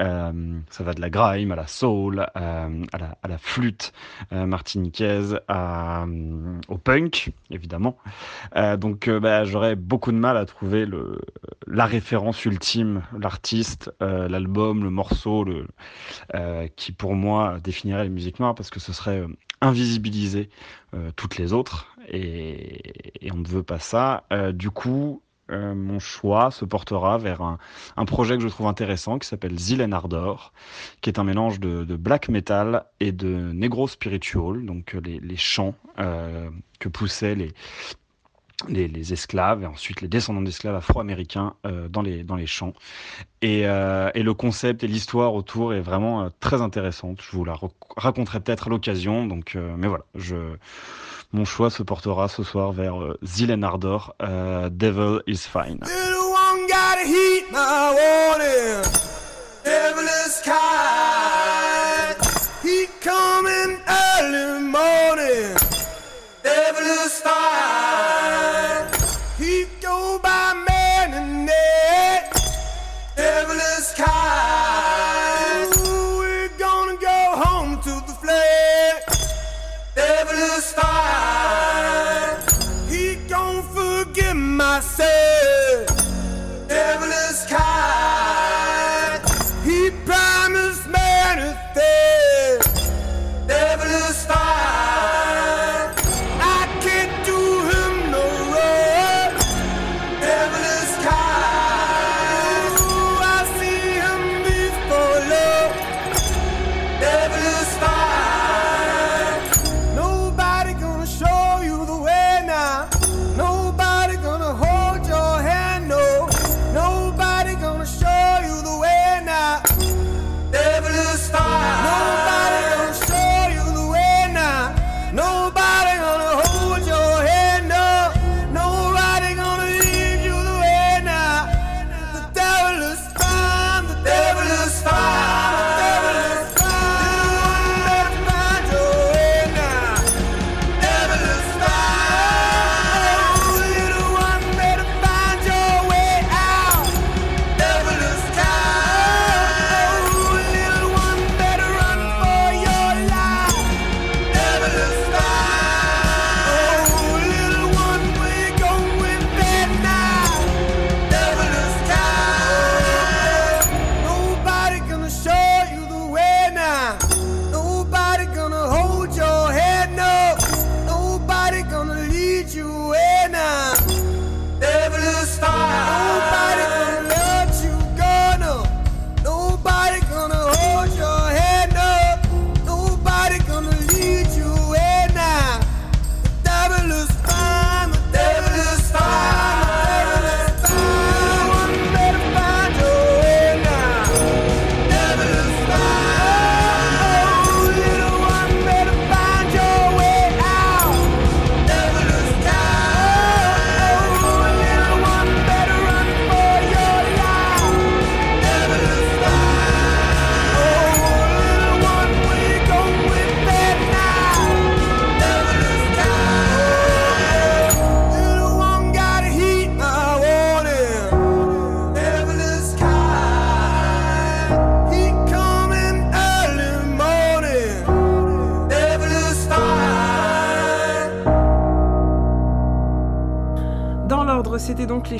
[0.00, 0.32] Euh,
[0.70, 3.92] ça va de la grime à la soul, euh, à, la, à flûte
[4.32, 6.06] euh, martiniquaise, à,
[6.68, 7.96] au punk, évidemment.
[8.78, 10.86] Donc bah, j'aurais beaucoup de mal à trouver
[11.66, 15.46] la référence ultime, l'artiste, l'album, le morceau,
[16.76, 19.24] qui pour moi définirait les musiques noires, parce que ce serait
[19.60, 20.48] invisibiliser
[21.16, 22.82] toutes les autres, et,
[23.32, 24.24] on ne veut pas ça.
[24.52, 27.58] Du coup, euh, mon choix se portera vers un,
[27.96, 30.52] un projet que je trouve intéressant qui s'appelle Zilen Ardor,
[31.00, 35.20] qui est un mélange de, de black metal et de negro spiritual, donc euh, les,
[35.20, 37.52] les chants euh, que poussaient les,
[38.68, 42.72] les, esclaves et ensuite les descendants d'esclaves afro-américains euh, dans, les, dans les champs.
[43.42, 47.20] Et, euh, et le concept et l'histoire autour est vraiment euh, très intéressante.
[47.22, 49.26] Je vous la rac- raconterai peut-être à l'occasion.
[49.26, 50.36] Donc, mais voilà, je,
[51.32, 54.14] mon choix se portera ce soir vers Zilen Ardor,
[54.70, 55.80] Devil is Fine.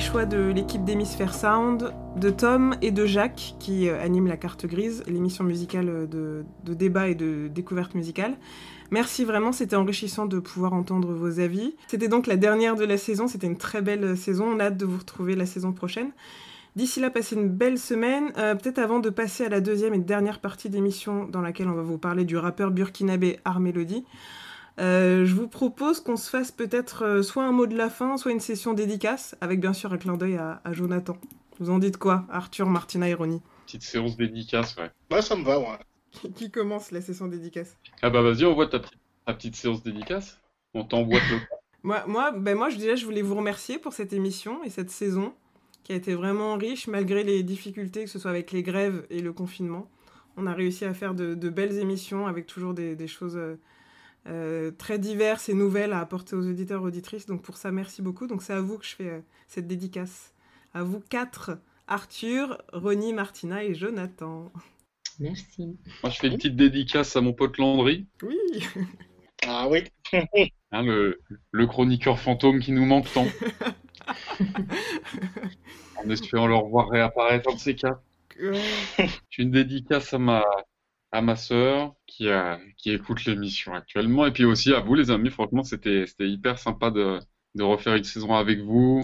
[0.01, 4.65] Choix de l'équipe d'Hémisphère Sound, de Tom et de Jacques, qui euh, animent la carte
[4.65, 8.33] grise, l'émission musicale euh, de, débat et de découverte musicale.
[8.89, 11.75] Merci vraiment, c'était enrichissant de pouvoir entendre vos avis.
[11.87, 14.77] C'était donc la dernière de la saison, c'était une très belle saison, on a hâte
[14.77, 16.09] de vous retrouver la saison prochaine.
[16.75, 18.31] D'ici là, passez une belle semaine.
[18.37, 21.75] Euh, Peut-être avant de passer à la deuxième et dernière partie d'émission dans laquelle on
[21.75, 24.03] va vous parler du rappeur burkinabé Art Melody.
[24.81, 28.17] Euh, je vous propose qu'on se fasse peut-être euh, soit un mot de la fin,
[28.17, 31.17] soit une session dédicace, avec bien sûr un clin d'œil à, à Jonathan.
[31.59, 34.89] Vous en dites quoi, Arthur, Martina et Ronnie Petite séance dédicace, ouais.
[35.11, 36.31] Ouais, ça me va, ouais.
[36.35, 39.83] Qui- commence la session dédicace Ah bah vas-y, on voit ta, petite- ta petite séance
[39.83, 40.39] dédicace.
[40.73, 41.37] On t'emboîte le
[41.83, 44.89] Moi, moi, ben moi, je déjà, je voulais vous remercier pour cette émission et cette
[44.89, 45.33] saison
[45.83, 49.19] qui a été vraiment riche malgré les difficultés, que ce soit avec les grèves et
[49.21, 49.89] le confinement.
[50.37, 53.39] On a réussi à faire de, de belles émissions avec toujours des, des choses
[54.27, 57.25] euh, très diverses et nouvelles à apporter aux auditeurs auditrices.
[57.25, 58.27] Donc pour ça, merci beaucoup.
[58.27, 60.33] Donc c'est à vous que je fais euh, cette dédicace.
[60.73, 61.57] À vous quatre,
[61.87, 64.51] Arthur, Ronnie, Martina et Jonathan.
[65.19, 65.77] Merci.
[66.03, 68.37] Moi, je fais une petite dédicace à mon pote Landry, Oui.
[69.45, 69.83] Ah oui.
[70.71, 71.19] hein, le,
[71.51, 73.27] le chroniqueur fantôme qui nous manque tant.
[75.97, 77.99] en espérant le revoir réapparaître dans ces cas.
[79.29, 80.43] J'ai une dédicace à ma,
[81.11, 84.25] à ma sœur qui, a, qui écoute l'émission actuellement.
[84.25, 85.29] Et puis aussi à vous, les amis.
[85.29, 87.19] Franchement, c'était, hyper sympa de,
[87.55, 89.03] de refaire une saison avec vous,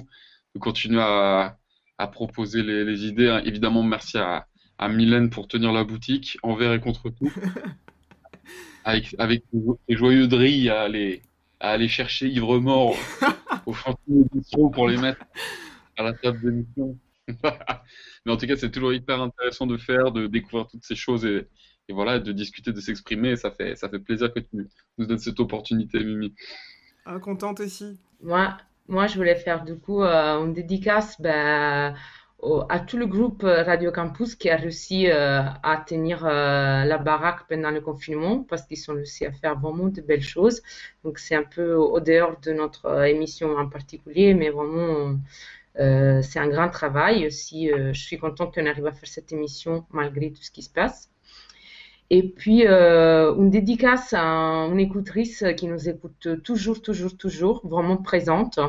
[0.55, 1.57] de continuer à,
[1.97, 3.41] à proposer les, les idées.
[3.45, 4.47] Évidemment, merci à,
[4.77, 7.31] à Mylène pour tenir la boutique envers et contre tout.
[8.85, 9.43] avec, avec
[9.87, 11.21] les joyeux drilles à aller,
[11.59, 12.95] à aller chercher ivre mort
[13.65, 15.23] au chantier d'émission pour les mettre
[15.97, 16.97] à la table d'émission.
[18.25, 21.25] Mais en tout cas, c'est toujours hyper intéressant de faire, de découvrir toutes ces choses
[21.25, 21.47] et,
[21.89, 23.35] et voilà, de discuter, de s'exprimer.
[23.37, 24.67] Ça fait, ça fait plaisir que tu
[24.97, 26.33] nous donnes cette opportunité, Mimi.
[27.05, 27.99] Ah, contente aussi.
[28.21, 28.57] Moi,
[28.87, 31.95] moi, je voulais faire du coup euh, une dédicace ben,
[32.39, 36.83] au- à tout le groupe euh, Radio Campus qui a réussi euh, à tenir euh,
[36.85, 40.61] la baraque pendant le confinement parce qu'ils ont réussi à faire vraiment de belles choses.
[41.03, 45.17] Donc, c'est un peu au dehors de notre émission en particulier, mais vraiment,
[45.79, 47.27] euh, c'est un grand travail.
[47.27, 50.63] Aussi, euh, je suis contente qu'on arrive à faire cette émission malgré tout ce qui
[50.63, 51.09] se passe.
[52.09, 57.97] Et puis, euh, une dédicace à une écoutrice qui nous écoute toujours, toujours, toujours, vraiment
[57.97, 58.59] présente.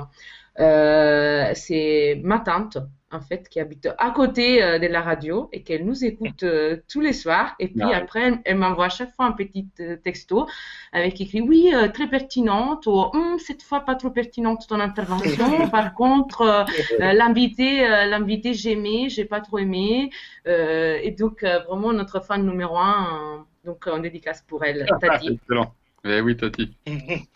[0.58, 2.78] Euh, c'est ma tante,
[3.10, 6.76] en fait, qui habite à côté euh, de la radio et qu'elle nous écoute euh,
[6.88, 7.54] tous les soirs.
[7.58, 7.94] Et puis Ouais.
[7.94, 10.46] après, elle, elle m'envoie à chaque fois un petit euh, texto
[10.92, 15.68] avec écrit Oui, euh, très pertinente, ou Hum, cette fois pas trop pertinente ton intervention.
[15.70, 16.64] Par contre, euh,
[17.00, 20.10] euh, l'invité, euh, l'invité, j'aimais, j'ai pas trop aimé.
[20.46, 24.86] Euh, et donc, euh, vraiment, notre fan numéro un, euh, donc en dédicace pour elle,
[25.00, 25.40] Tati.
[25.42, 25.74] Excellent.
[26.04, 26.76] Eh oui, Tati.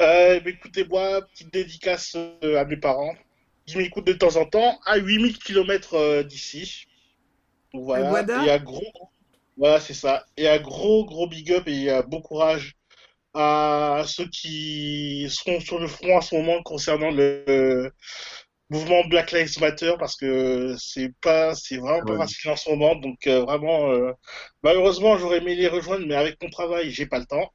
[0.00, 3.14] Euh, bah, écoutez, moi, petite dédicace à mes parents.
[3.66, 6.86] Ils m'écoutent de temps en temps à 8000 km d'ici.
[7.72, 8.44] Donc À voilà.
[8.44, 8.82] Et un gros.
[9.56, 10.24] Voilà, c'est ça.
[10.36, 12.76] Et un gros, gros big up et un bon courage
[13.34, 17.90] à ceux qui seront sur le front en ce moment concernant le
[18.70, 22.94] mouvement Black Lives Matter parce que c'est pas, c'est vraiment pas facile en ce moment.
[22.96, 24.12] Donc euh, vraiment, euh,
[24.62, 27.52] malheureusement, j'aurais aimé les rejoindre, mais avec mon travail, j'ai pas le temps.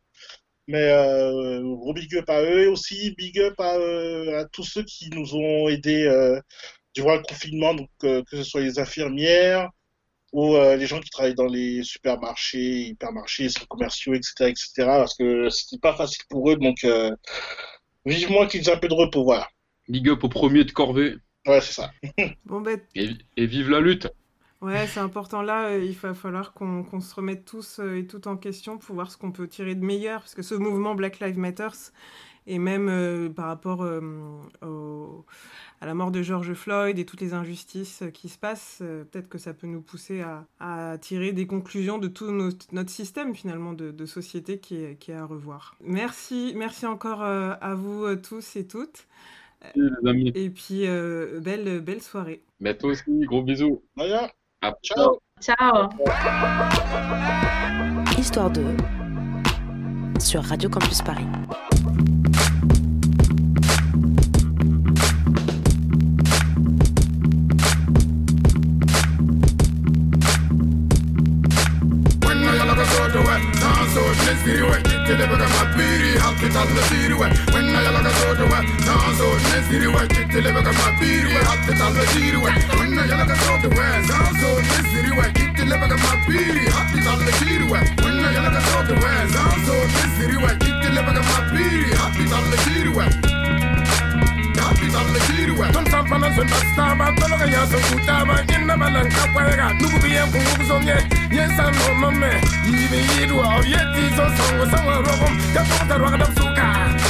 [0.70, 4.64] Mais euh, gros big up à eux et aussi big up à, euh, à tous
[4.64, 6.40] ceux qui nous ont aidés euh,
[6.94, 9.68] durant le confinement, donc euh, que ce soit les infirmières
[10.32, 14.70] ou euh, les gens qui travaillent dans les supermarchés, hypermarchés, centres commerciaux, etc., etc.
[14.78, 17.10] Parce que c'était pas facile pour eux, donc euh,
[18.06, 19.48] vivement qu'ils aient un peu de repos, voilà.
[19.88, 21.16] Big up au premier de corvée.
[21.48, 21.92] Ouais, c'est ça.
[22.46, 24.08] Bon, ben, Et, et vive la lutte.
[24.62, 28.06] Ouais, c'est important là, euh, il va falloir qu'on qu'on se remette tous euh, et
[28.06, 30.96] toutes en question pour voir ce qu'on peut tirer de meilleur, parce que ce mouvement
[30.96, 31.70] Black Lives Matter,
[32.46, 34.02] et même euh, par rapport euh,
[34.62, 35.26] au-
[35.82, 39.30] à la mort de George Floyd et toutes les injustices qui se passent, euh, peut-être
[39.30, 43.36] que ça peut nous pousser à, à tirer des conclusions de tout notre, notre système
[43.36, 45.76] finalement de, de société qui est, qui est à revoir.
[45.82, 49.08] Merci, merci encore euh, à vous euh, tous et toutes.
[49.76, 50.34] les amis.
[50.34, 52.44] Et puis, euh, belle, belle soirée.
[52.62, 53.84] Mais toi aussi, gros bisous.
[53.98, 54.32] Voilà.
[54.62, 55.20] À Ciao.
[55.40, 55.90] Ciao.
[58.18, 58.62] Histoire 2
[60.20, 61.28] sur Radio Campus Paris.
[86.30, 92.58] papiri Hatti talle kiiruwe Minna jalka sootuwe Saan sootti siruwe Kittille paka papiri Hatti talle
[92.64, 93.04] kiiruwe
[94.64, 99.74] Hatti talle kiiruwe Ton sampana sun vastaama Tologa ja sun kuutaama Inna mä län kappalega
[99.74, 102.42] Nuku pien kun kuku songet yes I know my man.
[102.70, 106.66] Yibi yidwa o yeti so the sawa rokom Ya kota rwagada suka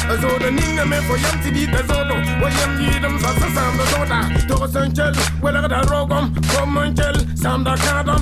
[0.09, 3.78] Azoda ninga me for yam to tibi da zodo Wa yam yidam sa sa sam
[3.78, 7.76] da zoda Toko sanchel wela kada rokom Kom manchel sam da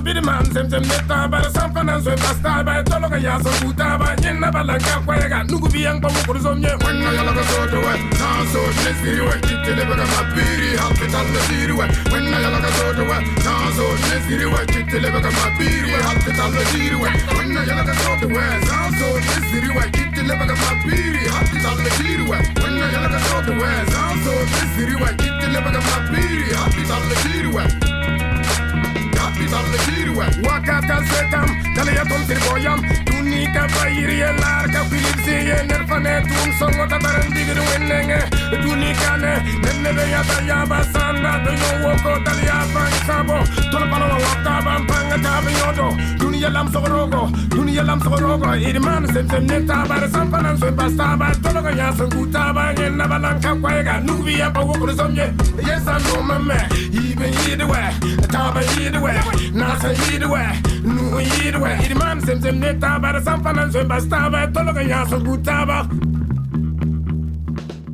[0.03, 0.45] be the man.
[0.51, 4.51] Sem sem neta bada sam fanan soy basta Baya tolo ka yaso kuta ba Nyena
[4.51, 8.59] bala ka kwega Nugu biyang pa mukuru somye Wenga yala ka sodo we now so
[8.83, 13.85] nesiri we Kitele baka mapiri Halpitan nesiri we Wenga yala ka sodo we now so
[14.09, 17.09] nesiri we Kitele baka mapiri Happy to tell the Yürüye hatta şiruwe
[17.39, 23.69] Winna the sotuwe Zan so tesiriwe Gitti lepaka papiri Hatta talla şiruwe Winna the sotuwe
[23.91, 27.63] Zan so tesiriwe Gitti lepaka papiri Hatta talla say
[29.19, 32.81] Hatta talla şiruwe Wakata setam Dalayatom triboyam
[33.53, 38.19] ka bayiri ye lar ka filipsi ye ner fane tun songo ta baran digiri wennenge
[38.63, 39.33] duni kane
[39.63, 40.59] nenne be ya ta ya
[41.45, 43.37] do yo wo ko tal ya ban sabo
[43.71, 45.87] tol palo wa wata ban panga ta be yodo
[46.19, 47.21] duni ya lam sogoro go
[47.53, 50.89] duni ya lam sogoro go irman sem sem ne ta bar sam panan so ba
[50.89, 54.23] sta ba tol ga ya ku ta ba ngen na balan ka kwa ga nu
[54.25, 55.27] bi ya ba wo ko som ye
[55.67, 56.65] yes i know my man.
[56.93, 57.89] Even either way
[58.33, 59.19] ta ba either way
[59.53, 60.76] na sa either way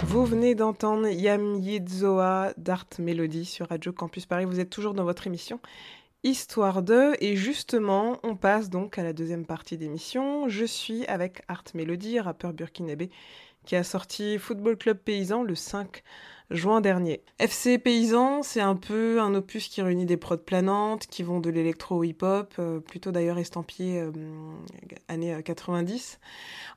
[0.06, 4.46] Vous venez d'entendre Yam Yidzoa d'Art Melody sur Radio Campus Paris.
[4.46, 5.60] Vous êtes toujours dans votre émission
[6.24, 10.48] Histoire 2 et justement on passe donc à la deuxième partie d'émission.
[10.48, 13.10] Je suis avec Art Melody, rappeur burkinabé
[13.66, 16.04] qui a sorti Football Club Paysan le 5
[16.54, 17.22] juin dernier.
[17.40, 21.50] FC Paysan, c'est un peu un opus qui réunit des prods planantes, qui vont de
[21.50, 24.12] l'électro au hip-hop, euh, plutôt d'ailleurs estampillé euh,
[25.08, 26.20] années 90,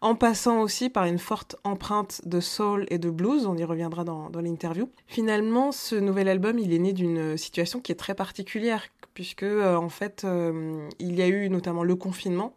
[0.01, 4.05] en passant aussi par une forte empreinte de soul et de blues, on y reviendra
[4.05, 4.89] dans, l'interview.
[5.07, 8.83] Finalement, ce nouvel album, il est né d'une situation qui est très particulière,
[9.16, 12.55] puisque euh, en fait, euh, il y a eu notamment le confinement,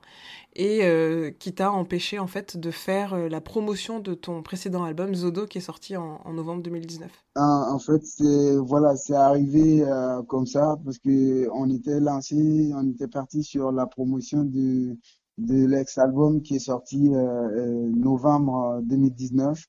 [0.60, 4.84] et euh, qui t'a empêché en fait de faire euh, la promotion de ton précédent
[4.84, 7.10] album Zodo qui est sorti en, novembre 2019.
[7.38, 12.72] En, en fait, c'est voilà, c'est arrivé euh, comme ça parce que on était lancé,
[12.76, 14.98] on était parti sur la promotion de
[15.38, 19.64] de l'ex-album qui est sorti euh, novembre 2019.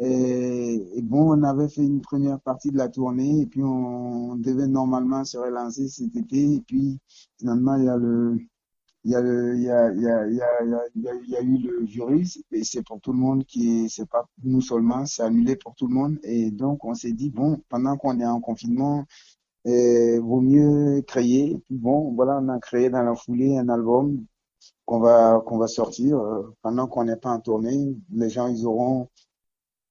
[0.00, 4.34] Et, et bon, on avait fait une première partie de la tournée et puis on
[4.34, 6.98] devait normalement se relancer cet été et puis
[7.38, 8.36] finalement il y a le
[9.04, 9.20] il y a
[11.42, 15.04] eu le virus et c'est pour tout le monde qui est, c'est pas nous seulement,
[15.04, 16.18] c'est annulé pour tout le monde.
[16.22, 19.04] Et donc, on s'est dit, bon, pendant qu'on est en confinement,
[19.66, 21.58] euh, vaut mieux créer.
[21.66, 24.24] Puis bon, voilà, on a créé dans la foulée un album
[24.86, 27.96] qu'on va, qu'on va sortir euh, pendant qu'on n'est pas en tournée.
[28.12, 29.08] Les gens, ils auront,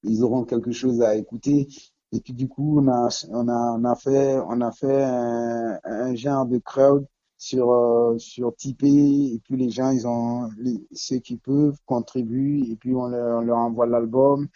[0.02, 1.68] ils auront quelque chose à écouter.
[2.12, 5.80] Et puis du coup, on a, on a, on a fait, on a fait un,
[5.84, 7.06] un genre de crowd
[7.36, 10.48] sur euh, sur Tipeee et puis les gens ils ont
[10.92, 14.48] ceux qui peuvent contribuent et puis on leur, on leur envoie l'album.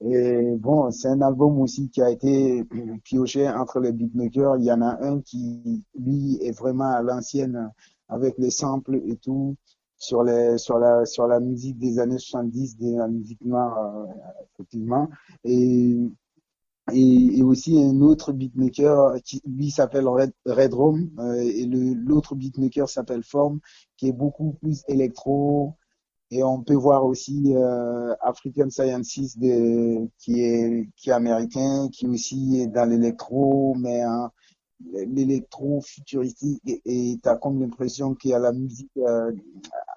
[0.00, 2.64] Et bon c'est un album aussi qui a été
[3.04, 4.56] pioché entre les beatmakers.
[4.58, 7.70] Il y en a un qui lui est vraiment à l'ancienne
[8.08, 9.56] avec les samples et tout
[9.96, 14.06] sur les sur la sur la musique des années 70 de la musique noire euh,
[14.54, 15.08] effectivement.
[15.44, 15.98] Et
[16.92, 22.88] et, et aussi un autre beatmaker qui lui s'appelle Red, Rome euh, et l'autre beatmaker
[22.88, 23.60] s'appelle Form
[23.96, 25.74] qui est beaucoup plus électro.
[26.30, 32.06] Et on peut voir aussi euh, African Sciences de, qui est qui est américain qui
[32.06, 34.30] aussi est dans l'électro mais hein,
[34.92, 39.32] l'électro futuristique et tu as comme l'impression qu'il y a la musique euh,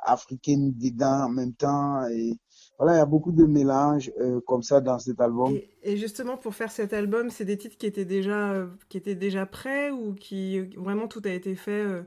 [0.04, 2.38] africaine dedans en même temps et
[2.80, 5.98] voilà il y a beaucoup de mélanges euh, comme ça dans cet album Et, et
[5.98, 9.46] justement, pour faire cet album, c'est des titres qui étaient déjà, euh, qui étaient déjà
[9.46, 12.04] prêts ou qui vraiment tout a été fait euh,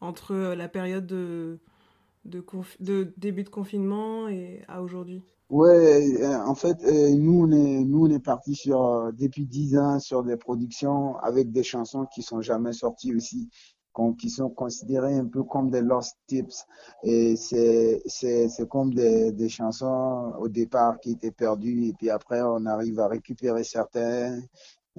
[0.00, 1.60] entre euh, la période de,
[2.26, 2.44] de,
[2.80, 5.24] de début de confinement et à aujourd'hui?
[5.50, 9.46] Ouais, euh, en fait, euh, nous on est nous on est parti sur euh, depuis
[9.46, 13.48] dix ans sur des productions avec des chansons qui sont jamais sorties aussi,
[14.18, 16.64] qui sont considérées un peu comme des lost tips.
[17.02, 22.64] Et c'est comme des des chansons au départ qui étaient perdues et puis après on
[22.66, 24.40] arrive à récupérer certains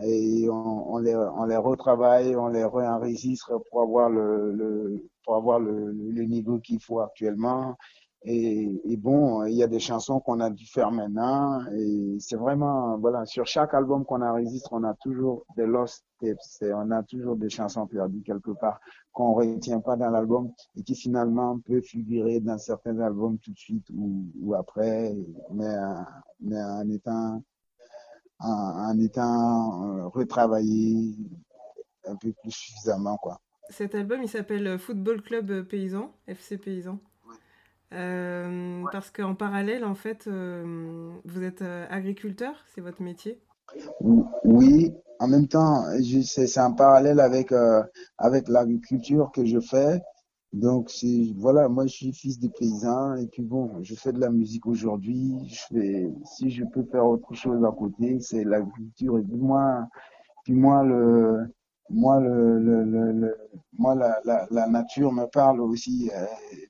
[0.02, 5.60] et on, les on les retravaille, on les réenregistre pour avoir le le pour avoir
[5.60, 7.76] le niveau qu'il faut actuellement.
[8.24, 11.66] Et, et bon, il y a des chansons qu'on a dû faire maintenant.
[11.74, 16.38] Et c'est vraiment, voilà, sur chaque album qu'on enregistre, on a toujours des lost tapes.
[16.42, 18.80] C'est- On a toujours des chansons perdues quelque part
[19.14, 23.58] qu'on retient pas dans l'album et qui finalement peut figurer dans certains albums tout de
[23.58, 25.16] suite ou, après,
[25.52, 25.76] mais,
[26.52, 27.42] en étant,
[28.40, 31.16] en étant euh, retravaillé
[32.06, 33.40] un peu plus suffisamment, quoi.
[33.70, 37.00] Cet album, il s'appelle Football Club Paysan, FC Paysan.
[37.94, 43.40] Euh, Parce qu'en parallèle, en fait, euh, vous êtes euh, agriculteur, c'est votre métier?
[44.44, 45.84] Oui, en même temps,
[46.24, 47.84] c'est en parallèle avec, euh,
[48.18, 50.02] avec l'agriculture que je fais.
[50.54, 50.92] Donc,
[51.38, 54.66] voilà, moi, je suis fils de paysan et puis bon, je fais de la musique
[54.66, 55.34] aujourd'hui.
[55.48, 59.20] Je fais, si je peux faire autre chose à côté, c'est l'agriculture.
[59.20, 59.88] Et puis moi,
[60.44, 61.54] puis moi, le,
[61.90, 63.38] moi, le, le,
[63.78, 64.20] moi, la,
[64.52, 66.26] la, nature me parle aussi, euh,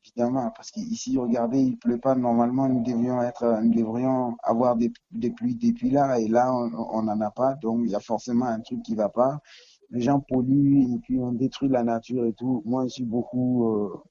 [0.05, 2.15] évidemment, parce qu'ici, regardez, il pleut pas.
[2.15, 7.03] Normalement, nous devions être, nous devrions avoir des, des pluies depuis là, et là, on
[7.03, 7.55] n'en a pas.
[7.55, 9.39] Donc, il y a forcément un truc qui va pas.
[9.91, 12.61] Les gens polluent et puis on détruit la nature et tout.
[12.65, 14.03] Moi, je suis beaucoup, euh,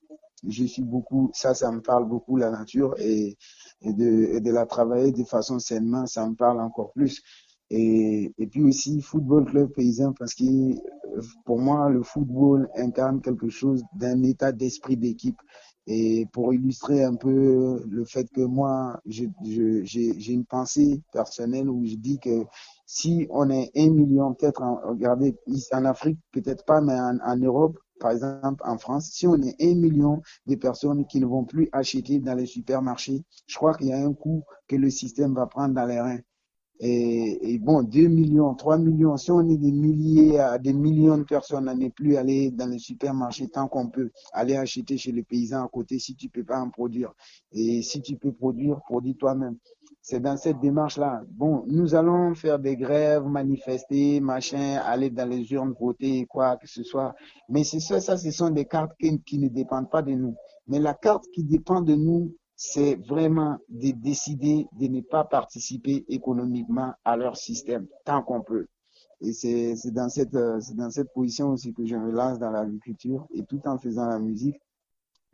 [0.46, 3.36] je suis beaucoup, ça, ça me parle beaucoup, la nature, et,
[3.82, 7.22] et de, et de la travailler de façon sainement, ça me parle encore plus.
[7.70, 13.20] Et, et puis aussi, football club paysan, parce que euh, pour moi, le football incarne
[13.20, 15.38] quelque chose d'un état d'esprit d'équipe.
[15.86, 21.02] Et pour illustrer un peu le fait que moi, je, je, j'ai, j'ai une pensée
[21.12, 22.44] personnelle où je dis que
[22.86, 25.34] si on est un million, peut-être, regardez,
[25.72, 29.56] en Afrique, peut-être pas, mais en, en Europe, par exemple en France, si on est
[29.62, 33.88] un million de personnes qui ne vont plus acheter dans les supermarchés, je crois qu'il
[33.88, 36.20] y a un coup que le système va prendre dans les reins.
[36.80, 41.24] Et, bon, 2 millions, 3 millions, si on est des milliers à des millions de
[41.24, 45.24] personnes à ne plus aller dans les supermarchés tant qu'on peut, aller acheter chez les
[45.24, 47.12] paysans à côté si tu peux pas en produire.
[47.52, 49.56] Et si tu peux produire, produis toi-même.
[50.00, 51.22] C'est dans cette démarche-là.
[51.28, 56.68] Bon, nous allons faire des grèves, manifester, machin, aller dans les urnes voter, quoi que
[56.68, 57.14] ce soit.
[57.48, 58.92] Mais c'est ça, ça, ce sont des cartes
[59.26, 60.34] qui ne dépendent pas de nous.
[60.68, 66.04] Mais la carte qui dépend de nous, c'est vraiment de décider de ne pas participer
[66.08, 68.66] économiquement à leur système tant qu'on peut.
[69.20, 73.26] Et c'est dans cette, euh, dans cette position aussi que je me lance dans l'agriculture
[73.32, 74.60] et tout en faisant la musique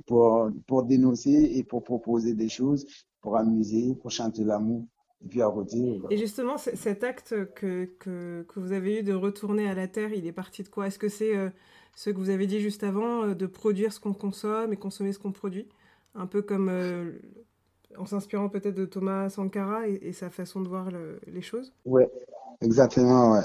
[0.07, 2.85] pour, pour dénoncer et pour proposer des choses,
[3.23, 4.85] pour amuser, pour chanter l'amour.
[5.25, 9.15] Et puis à côté, Et justement, cet acte que, que, que vous avez eu de
[9.15, 10.89] retourner à la terre, il est parti de quoi?
[10.89, 11.49] Est-ce que c'est euh,
[11.97, 15.15] ce que vous avez dit juste avant, euh, de produire ce qu'on consomme et consommer
[15.15, 15.67] ce qu'on produit?
[16.15, 17.13] Un peu comme euh,
[17.97, 21.73] en s'inspirant peut-être de Thomas Sankara et, sa façon de voir le- les choses?
[21.85, 22.11] Ouais,
[22.61, 23.45] exactement, ouais.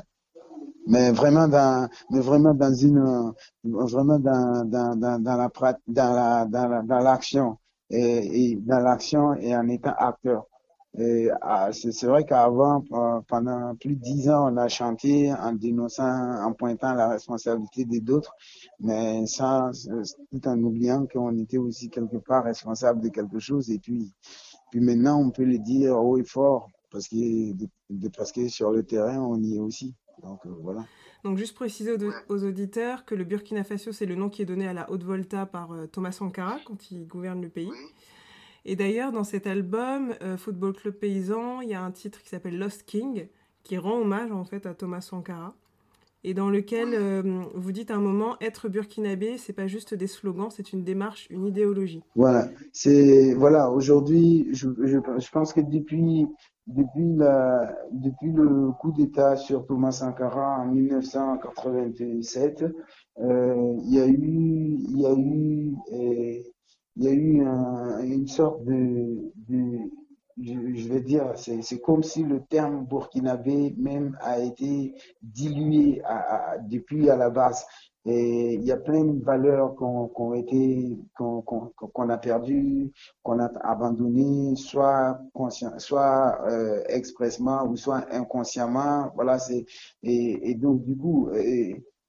[0.88, 3.34] Mais vraiment dans, mais vraiment dans une,
[3.64, 5.50] vraiment dans, dans, dans, dans la,
[5.88, 7.58] dans la, dans la, dans l'action
[7.92, 10.46] et dans l'action et en étant acteur.
[10.98, 15.32] Et ah, c'est c'est vrai qu'avant, euh, pendant plus de dix ans, on a chanté
[15.32, 18.34] en dénonçant, en pointant la responsabilité des d'autres,
[18.80, 19.90] mais ça, c'est-
[20.32, 23.70] tout en oubliant qu'on était aussi quelque part responsable de quelque chose.
[23.70, 24.12] Et puis,
[24.72, 28.72] puis maintenant, on peut le dire haut et fort parce que, de- parce que sur
[28.72, 29.94] le terrain, on y est aussi.
[30.24, 30.86] Donc euh, voilà.
[31.24, 34.46] Donc juste préciser aux, aux auditeurs que le Burkina Faso, c'est le nom qui est
[34.46, 37.72] donné à la Haute-Volta par euh, Thomas Sankara quand il gouverne le pays.
[38.66, 42.30] Et d'ailleurs, dans cet album, euh, Football Club Paysan, il y a un titre qui
[42.30, 43.28] s'appelle Lost King,
[43.64, 45.56] qui rend hommage en fait à Thomas Sankara,
[46.26, 50.08] et dans lequel euh, vous dites à un moment, être burkinabé, c'est pas juste des
[50.08, 52.04] slogans, c'est une démarche, une idéologie.
[52.16, 53.72] Voilà, c'est voilà.
[53.72, 56.28] Aujourd'hui, je, je, je pense que depuis
[56.68, 62.66] depuis la depuis le coup d'État sur Thomas Sankara en 1987,
[63.22, 65.74] euh, il y a eu il y a eu
[66.96, 69.32] il y a eu un- une sorte de,
[70.42, 76.02] je, vais dire, c'est comme si le terme burkinabé même a été dilué
[76.70, 77.66] depuis à la base.
[78.06, 80.32] Et il y a plein de valeurs qu'on
[82.10, 82.92] a perdues,
[83.24, 85.20] qu'on a abandonnées, soit
[85.78, 89.12] soit euh, expressement ou soit inconsciemment.
[89.16, 89.66] Voilà, c'est
[90.04, 91.30] et, donc du coup,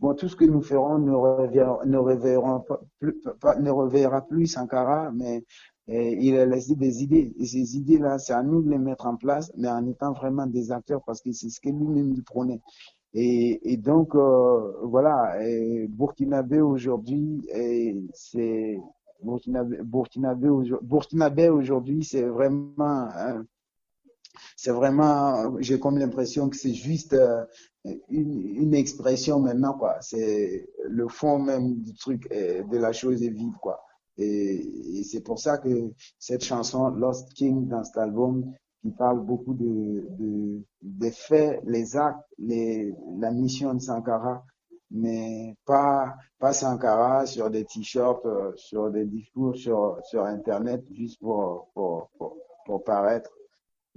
[0.01, 1.99] bon, tout ce que nous ferons ne reverra, ne
[3.71, 5.45] reverra plus, Sankara, mais
[5.87, 7.33] il a laissé des idées.
[7.41, 10.73] Ces idées-là, c'est à nous de les mettre en place, mais en étant vraiment des
[10.73, 12.61] acteurs, parce que c'est ce que lui-même il prenait.
[13.13, 17.45] Et, et donc, euh, voilà, et Burkinabé aujourd'hui,
[18.15, 18.79] c'est
[19.23, 23.43] Burkinabé, Burkinabé aujourd'hui, c'est vraiment, euh,
[24.57, 27.45] c'est vraiment, j'ai comme l'impression que c'est juste euh,
[27.85, 29.97] une, une expression maintenant, quoi.
[30.01, 33.81] C'est le fond même du truc, de la chose est vive, quoi.
[34.19, 38.53] Et, c'est pour ça que cette chanson Lost King dans cet album,
[38.83, 44.45] qui parle beaucoup de, de, des faits, les actes, les, la mission de Sankara,
[44.91, 51.21] mais pas, pas Sankara sur des t-shirts, euh, sur des discours sur, sur Internet, juste
[51.21, 52.11] pour, pour,
[52.67, 53.31] pour paraître.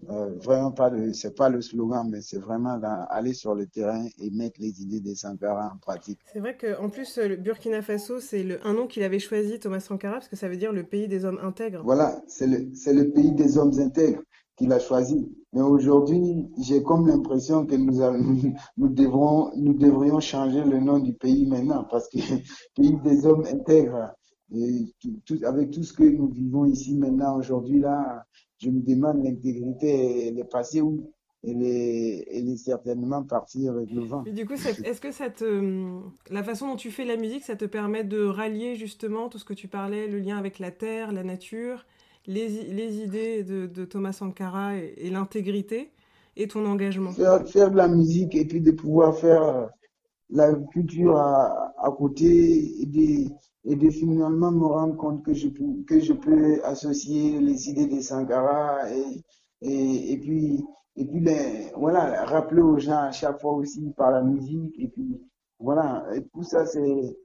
[0.10, 4.06] Euh, vraiment pas de, c'est pas le slogan, mais c'est vraiment aller sur le terrain
[4.20, 6.20] et mettre les idées des Sankara en pratique.
[6.32, 9.60] C'est vrai qu'en plus, euh, le Burkina Faso, c'est le- un nom qu'il avait choisi,
[9.60, 11.82] Thomas Sankara, parce que ça veut dire le pays des hommes intègres.
[11.84, 14.22] Voilà, c'est le, c'est le pays des hommes intègres
[14.56, 15.28] qu'il a choisi.
[15.54, 18.20] Mais aujourd'hui, j'ai comme l'impression que nous, allons-
[18.78, 22.18] nous, devrons, nous devrions changer le nom du pays maintenant, parce que
[22.76, 24.12] pays des hommes intègres,
[24.56, 28.24] et tout- tout- avec tout ce que nous vivons ici maintenant, aujourd'hui, là,
[28.64, 31.12] je me demande l'intégrité, elle est passée où?
[31.46, 34.24] Elle est, elle est certainement partie avec le vent.
[34.26, 36.00] Mais du coup, est-ce que ça te,
[36.30, 39.46] la façon dont tu fais la musique, ça te permet de rallier justement tout ce
[39.46, 41.86] que tu parlais, le lien avec la terre, la nature,
[42.26, 45.92] les, les idées de, de Thomas Sankara et, et l'intégrité
[46.38, 47.12] et ton engagement?
[47.16, 49.70] faire, faire de la musique et puis de pouvoir faire
[50.34, 53.30] euh, la culture à, à côté et de,
[53.66, 57.88] et de finalement me rendre compte que je peux, que je peux associer les idées
[57.88, 60.64] de Sankara et, et, puis,
[60.96, 64.88] et puis les, voilà, rappeler aux gens à chaque fois aussi par la musique et
[64.90, 65.22] puis
[65.60, 67.18] voilà, tout ça c'est,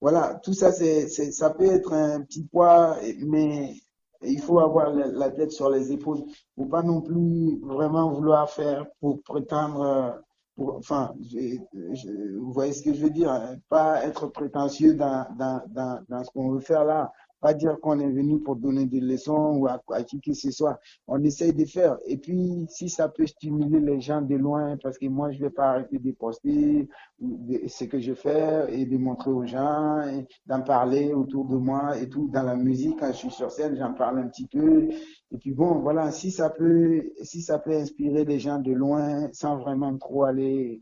[0.00, 2.96] voilà, tout ça c'est, ça peut être un petit poids,
[3.26, 3.74] mais
[4.22, 6.22] il faut avoir la, la tête sur les épaules.
[6.56, 10.10] Faut pas non plus vraiment vouloir faire pour prétendre, euh,
[10.56, 11.58] pour, enfin, je-
[11.94, 16.00] je- vous voyez ce que je veux dire, hein, pas être prétentieux dans, dans, dans,
[16.08, 17.12] dans ce qu'on veut faire là.
[17.44, 20.80] Pas dire qu'on est venu pour donner des leçons ou à, qui que ce soit.
[21.06, 21.98] On essaye de faire.
[22.06, 25.50] Et puis, si ça peut stimuler les gens de loin, parce que moi, je vais
[25.50, 26.88] pas arrêter de poster
[27.20, 30.00] ce que je fais et de montrer aux gens,
[30.46, 32.30] d'en parler autour de moi et tout.
[32.32, 34.88] Dans la musique, quand je suis sur scène, j'en parle un petit peu.
[35.30, 39.28] Et puis bon, voilà, si ça peut, si ça peut inspirer les gens de loin,
[39.32, 40.80] sans vraiment trop aller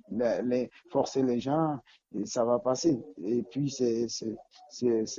[0.92, 1.78] forcer les gens,
[2.24, 3.00] ça va passer.
[3.24, 4.06] Et puis c'est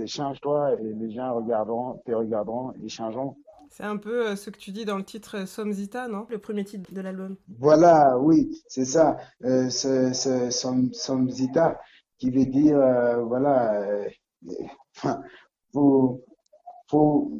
[0.05, 3.35] change-toi et les gens regarderont et changeront.
[3.73, 6.27] C'est un peu euh, ce que tu dis dans le titre euh, Somzita, non?
[6.29, 7.37] Le premier titre de l'album.
[7.57, 9.17] Voilà, oui, c'est ça.
[9.45, 11.81] Euh, ce, ce, som, somzita,
[12.19, 14.07] qui veut dire, euh, voilà, euh,
[15.73, 17.31] faut,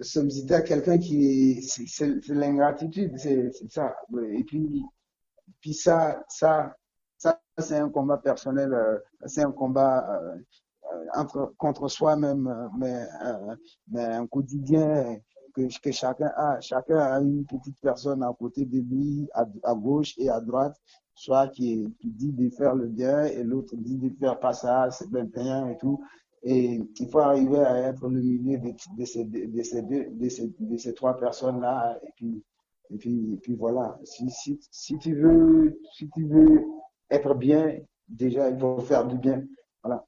[0.00, 3.94] somzita, quelqu'un qui, c'est l'ingratitude, c'est ça.
[4.32, 4.82] Et puis,
[5.60, 6.74] puis ça, ça,
[7.18, 8.76] ça, c'est un combat personnel,
[9.26, 10.04] c'est un combat
[11.14, 13.56] entre, contre soi-même, euh, mais, euh,
[13.88, 15.18] mais un quotidien
[15.54, 16.60] que, chacun a.
[16.60, 20.76] Chacun a une petite personne à côté de lui, à, gauche et à droite,
[21.14, 25.10] soit qui, dit de faire le bien et l'autre dit de faire pas ça, c'est
[25.10, 26.02] bien et tout.
[26.42, 30.94] Et il faut arriver à être le milieu de, ces, de, ces deux, de ces,
[30.94, 31.98] trois personnes-là.
[32.02, 32.44] Et puis,
[32.90, 33.98] et puis, puis voilà.
[34.04, 36.64] Si, si, si tu veux, si tu veux
[37.10, 39.42] être bien, déjà, il faut faire du bien.
[39.82, 40.04] Voilà.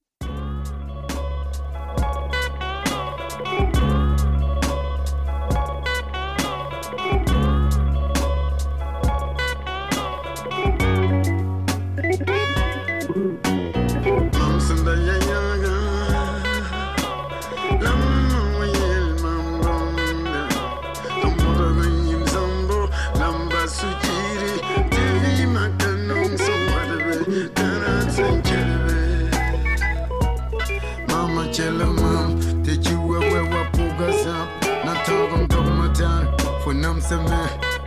[37.08, 37.42] gjesëme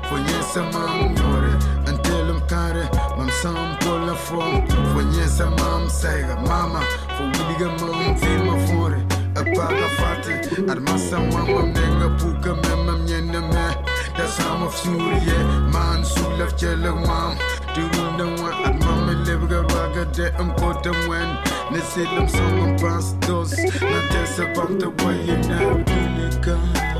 [0.10, 0.84] Po njëse më
[1.14, 1.53] mjore
[1.85, 2.85] Në telëm kare
[3.18, 4.56] Më mësëm po lë fom.
[4.93, 6.81] Po njëse më mësejga mama.
[7.15, 8.99] Po uliga më fore.
[9.38, 10.34] E paga fati
[10.72, 12.73] Armasa më më më nga puka me.
[12.85, 13.68] Më mjene me
[14.18, 15.38] Da sa më fësurje
[15.73, 17.38] Ma në sulaf që lë mam
[17.76, 21.35] Të runda wan Atë më me lebë raga Dhe më kote mwen
[21.72, 23.53] Në silëm së më pas dos.
[23.85, 26.90] Në të se pëm të vajin E pili kanë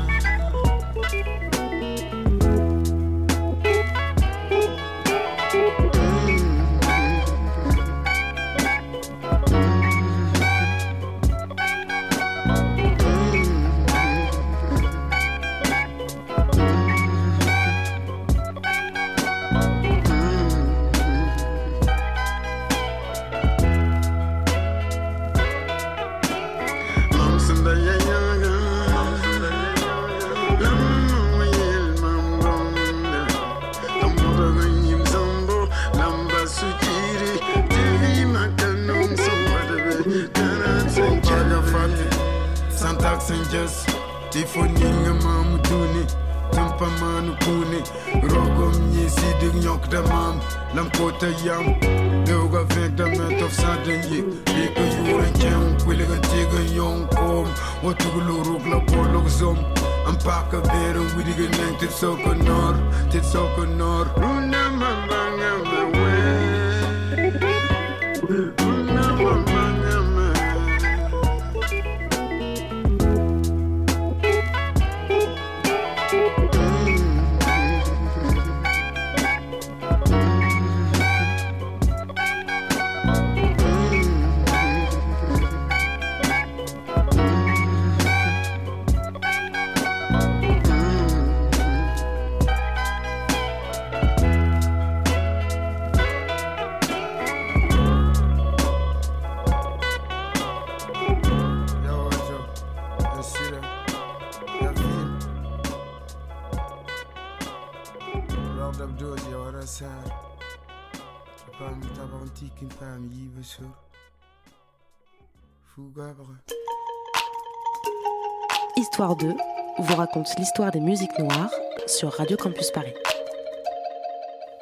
[119.02, 119.34] Histoire 2
[119.80, 121.52] vous raconte l'histoire des musiques noires
[121.88, 122.94] sur Radio Campus Paris.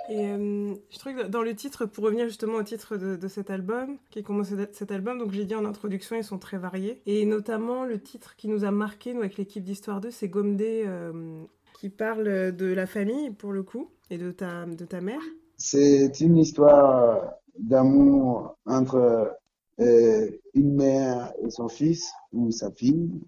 [0.08, 3.28] Et euh, je trouve que dans le titre, pour revenir justement au titre de, de
[3.28, 7.02] cet album, qui commence cet album, donc j'ai dit en introduction, ils sont très variés.
[7.04, 10.84] Et notamment le titre qui nous a marqué, nous, avec l'équipe d'Histoire 2, c'est Gomdé,
[10.86, 11.42] euh,
[11.78, 15.20] qui parle de la famille, pour le coup, et de ta, de ta mère.
[15.58, 19.36] C'est une histoire d'amour entre
[19.80, 23.20] euh, une mère et son fils, ou sa fille,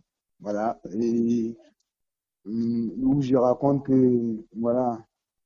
[0.43, 1.57] voilà, et
[2.47, 4.99] hum, où je raconte que, voilà,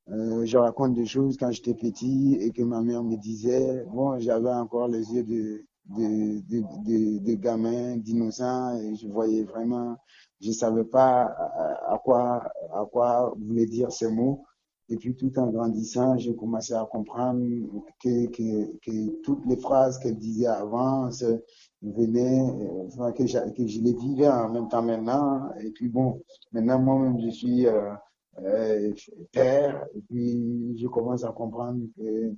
[0.09, 4.19] euh, je raconte des choses quand j'étais petit et que ma mère me disait, bon,
[4.19, 9.97] j'avais encore les yeux de, de, de, de, de gamin, d'innocent, et je voyais vraiment,
[10.41, 12.43] je savais pas à, à quoi,
[12.73, 14.43] à quoi voulaient dire ces mots.
[14.89, 17.41] Et puis tout en grandissant, j'ai commencé à comprendre
[18.01, 21.09] que, que, que toutes les phrases qu'elle disait avant
[21.81, 22.41] venaient,
[23.01, 25.51] euh, que, j'a- que je les vivais en même temps maintenant.
[25.61, 26.21] Et puis bon,
[26.51, 27.93] maintenant moi-même je suis euh,
[28.39, 28.93] euh,
[29.31, 32.33] père, et puis je commence à comprendre que,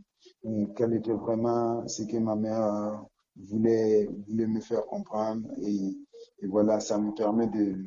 [0.46, 2.96] euh, quel était vraiment ce que ma mère euh,
[3.38, 5.48] voulait, voulait me faire comprendre.
[5.62, 5.98] Et,
[6.42, 7.86] et voilà, ça me permet de,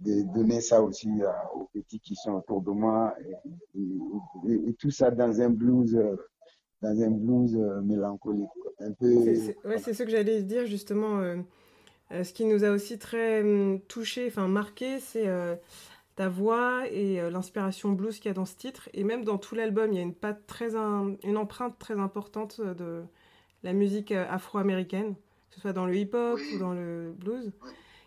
[0.00, 1.08] de donner ça aussi
[1.54, 3.78] aux petits qui sont autour de moi et,
[4.48, 5.96] et- et- tout ça dans un blues
[6.82, 8.72] dans un blues euh, mélancolique quoi.
[8.80, 11.20] un peu C'est ouais, ce que j'allais dire justement.
[11.20, 11.36] euh,
[12.12, 15.56] euh, ce qui nous a aussi très hum, touché, enfin marqué, c'est euh,
[16.16, 18.88] ta voix et euh, l'inspiration blues qu'il y a dans ce titre.
[18.92, 22.60] Et même dans tout l'album, il y a une, patte très une empreinte très importante
[22.60, 23.02] euh, de
[23.62, 27.52] la musique euh, afro-américaine, que ce soit dans le hip-hop ou dans le blues.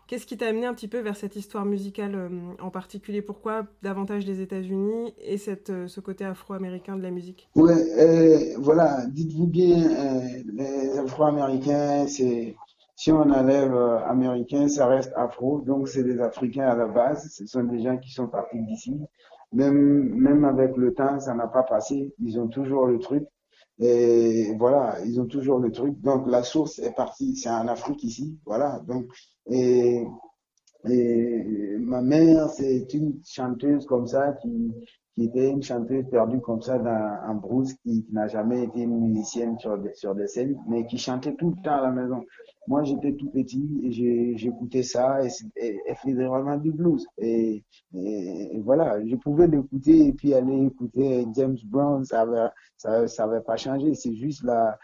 [0.06, 2.28] Qu'est-ce qui t'a amené un petit peu vers cette histoire musicale euh,
[2.62, 3.22] en particulier?
[3.22, 7.48] Pourquoi davantage les États-Unis et cette, euh, ce côté afro-américain de la musique?
[7.56, 9.88] Ouais, euh, voilà, dites-vous bien,
[10.54, 12.54] les Afro-Américains, c'est,
[12.94, 17.28] si on enlève euh, Américains, ça reste Afro, donc c'est des Africains à la base,
[17.32, 18.96] ce sont des gens qui sont partis d'ici.
[19.52, 23.24] Même, même avec le temps, ça n'a pas passé, ils ont toujours le truc.
[23.78, 26.00] Et voilà, ils ont toujours le truc.
[26.00, 28.80] Donc la source est partie, c'est en Afrique ici, voilà.
[28.86, 29.06] Donc,
[29.50, 30.04] et,
[30.88, 34.72] et ma mère, c'est une chanteuse comme ça qui,
[35.16, 39.00] qui était une chanteuse perdue comme ça dans, en brousse, qui, n'a jamais été une
[39.00, 42.22] musicienne sur des, sur des scènes, mais qui chantait tout le temps à la maison.
[42.68, 45.30] Moi, j'étais tout petit et j'écoutais ça et,
[45.86, 47.06] elle faisait vraiment du blues.
[47.16, 47.64] Et,
[48.62, 53.40] voilà, je pouvais l'écouter et puis aller écouter James Brown, ça avait, ça, ça avait
[53.40, 53.94] pas changé.
[53.94, 54.78] C'est juste la,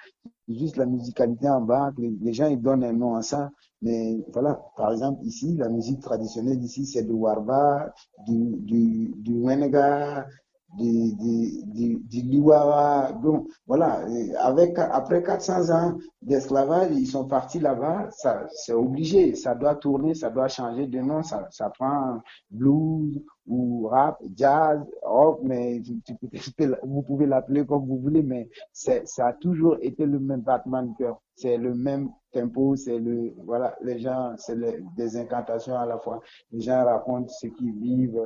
[0.49, 1.93] juste la musicalité en bas.
[1.99, 3.51] Les, les gens, ils donnent un nom à ça.
[3.83, 7.93] Mais voilà, par exemple, ici, la musique traditionnelle ici, c'est du warba,
[8.27, 10.27] du, du, du wenega,
[10.79, 13.13] du, du, du, du liwara.
[13.67, 14.05] Voilà,
[14.41, 18.09] avec, après 400 ans d'esclavage, ils sont partis là-bas,
[18.53, 23.89] c'est obligé, ça doit tourner, ça doit changer de nom, ça, ça prend blues ou
[23.89, 25.83] rap, jazz, rock, mais
[26.85, 30.93] vous pouvez l'appeler comme vous voulez, mais ça a toujours été le même battement de
[30.97, 31.21] cœur.
[31.35, 35.99] C'est le même tempo, c'est le, voilà, les gens, c'est le- des incantations à la
[35.99, 36.21] fois.
[36.53, 38.21] Les gens racontent ce qu'ils vivent,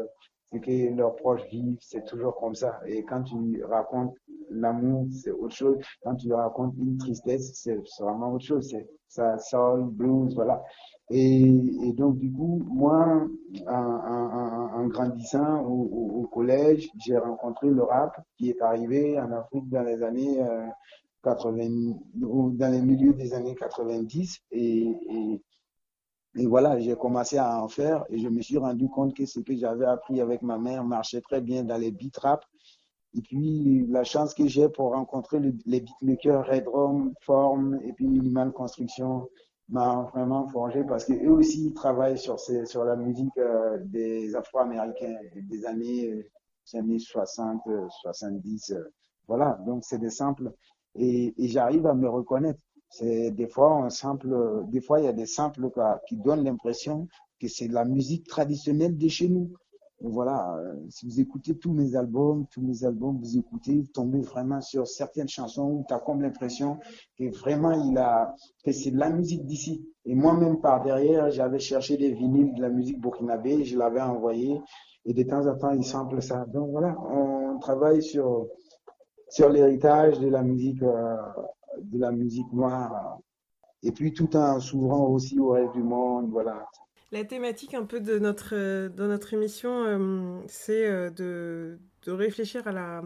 [0.52, 2.80] ce que leurs proches vivent, c'est toujours comme ça.
[2.86, 4.14] Et quand tu racontes
[4.50, 5.76] l'amour, c'est autre chose.
[6.02, 8.68] Quand tu racontes une tristesse, c'est c'est vraiment autre chose.
[8.70, 10.62] C'est ça, soul, blues, voilà.
[11.10, 13.26] Et, et donc, du coup, moi,
[13.68, 20.02] en, grandissant au collège, j'ai rencontré le rap qui est arrivé en Afrique dans les
[20.02, 20.66] années euh,
[21.22, 24.40] 80, ou dans les milieux des années 90.
[24.52, 25.42] Et, et,
[26.36, 29.40] et voilà, j'ai commencé à en faire et je me suis rendu compte que ce
[29.40, 32.44] que j'avais appris avec ma mère marchait très bien dans les beat rap.
[33.14, 37.92] Et puis, la chance que j'ai pour rencontrer le- les beatmakers Red Rum, Form et
[37.94, 39.28] puis Minimal Construction
[39.68, 44.34] m'a vraiment forgé parce que eux aussi travaillent sur, ces, sur la musique euh, des
[44.36, 46.22] Afro-Américains des années, euh,
[46.72, 48.70] des années 60, euh, 70.
[48.72, 48.84] euh,
[49.28, 50.52] voilà, donc c'est des samples
[50.94, 52.60] et, et j'arrive à me reconnaître.
[53.02, 56.44] Des fois un sample, euh, des fois il y a des samples quoi, qui donnent
[56.44, 57.08] l'impression
[57.40, 59.52] que c'est la musique traditionnelle de chez nous.
[60.00, 64.20] Voilà, euh, si vous écoutez tous mes albums, tous mes albums, vous écoutez, vous tombez
[64.20, 66.78] vraiment sur certaines chansons où tu as l'impression
[67.18, 69.88] que vraiment il a, que c'est de la musique d'ici.
[70.04, 74.60] Et moi-même par derrière, j'avais cherché des vinyles de la musique burkinabé, je l'avais envoyé
[75.06, 76.44] et de temps en temps il sample ça.
[76.44, 78.48] Donc voilà, on travaille sur,
[79.30, 81.16] sur l'héritage de la musique, euh,
[81.82, 83.18] de la musique noire.
[83.82, 86.66] Et puis tout en s'ouvrant aussi au reste du monde, voilà.
[87.12, 92.12] La thématique un peu de notre, euh, dans notre émission, euh, c'est euh, de, de
[92.12, 93.02] réfléchir à la,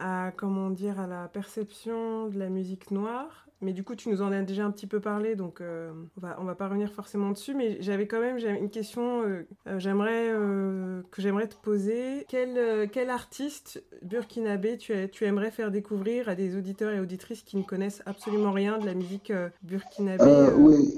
[0.00, 3.44] à, comment dire, à la perception de la musique noire.
[3.60, 6.20] Mais du coup, tu nous en as déjà un petit peu parlé, donc euh, on
[6.20, 7.54] va, on va pas revenir forcément dessus.
[7.56, 12.24] Mais j'avais quand même une question euh, euh, j'aimerais, euh, que j'aimerais te poser.
[12.28, 17.42] Quel, quel artiste burkinabé tu, as- tu aimerais faire découvrir à des auditeurs et auditrices
[17.42, 20.24] qui ne connaissent absolument rien de la musique burkinabé
[20.56, 20.94] oui,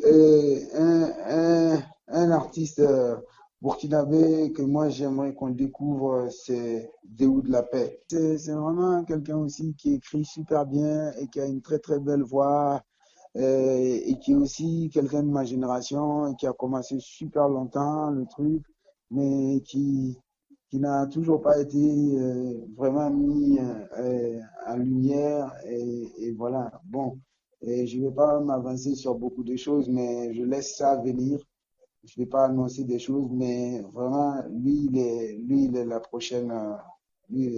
[0.74, 1.78] un, un,
[2.09, 2.82] un artiste
[3.62, 8.03] burkinabé que moi j'aimerais qu'on découvre, c'est Déou de la Paix.
[8.09, 12.23] C'est vraiment quelqu'un aussi qui écrit super bien et qui a une très très belle
[12.23, 12.82] voix
[13.37, 18.11] euh, et qui est aussi quelqu'un de ma génération et qui a commencé super longtemps
[18.11, 18.65] le truc,
[19.11, 20.19] mais qui,
[20.70, 23.59] qui n'a toujours pas été euh, vraiment mis
[23.99, 26.73] euh, en lumière et, et voilà.
[26.85, 27.19] Bon.
[27.62, 31.41] Et je ne vais pas m'avancer sur beaucoup de choses, mais je laisse ça venir.
[32.05, 35.85] Je ne vais pas annoncer des choses, mais vraiment, lui, il est, lui, il est
[35.85, 36.51] la prochaine.
[36.51, 36.77] euh,
[37.31, 37.48] Lui,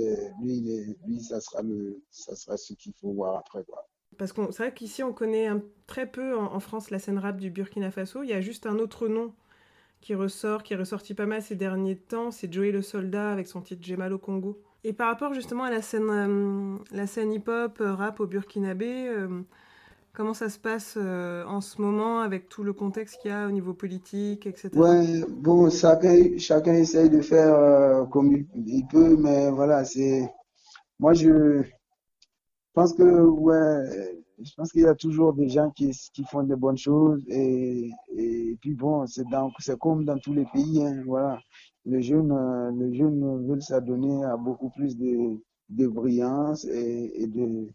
[0.42, 3.88] lui, lui, ça sera le, ça sera ce qu'il faut voir après, quoi.
[4.18, 5.48] Parce que c'est vrai qu'ici, on connaît
[5.86, 8.22] très peu en, France la scène rap du Burkina Faso.
[8.22, 9.34] Il y a juste un autre nom
[10.00, 13.46] qui ressort, qui est ressorti pas mal ces derniers temps, c'est Joey le Soldat avec
[13.48, 14.62] son titre J'ai mal au Congo.
[14.84, 19.08] Et par rapport justement à la scène, euh, la scène hip-hop, euh, rap au Burkinabé,
[19.08, 19.42] euh,
[20.14, 23.46] comment ça se passe euh, en ce moment avec tout le contexte qu'il y a
[23.46, 24.70] au niveau politique, etc.
[24.74, 30.30] Ouais, bon, chacun, chacun essaye de faire euh, comme il, peut, mais voilà, c'est.
[30.98, 31.62] Moi, je
[32.74, 36.54] pense que, ouais, je pense qu'il y a toujours des gens qui, qui font de
[36.54, 39.24] bonnes choses, et, et puis bon, c'est
[39.78, 41.40] comme dans tous les pays, hein, voilà.
[41.84, 45.40] Les jeunes, euh, les jeunes veulent s'adonner à beaucoup plus de,
[45.70, 47.68] de brillance et de,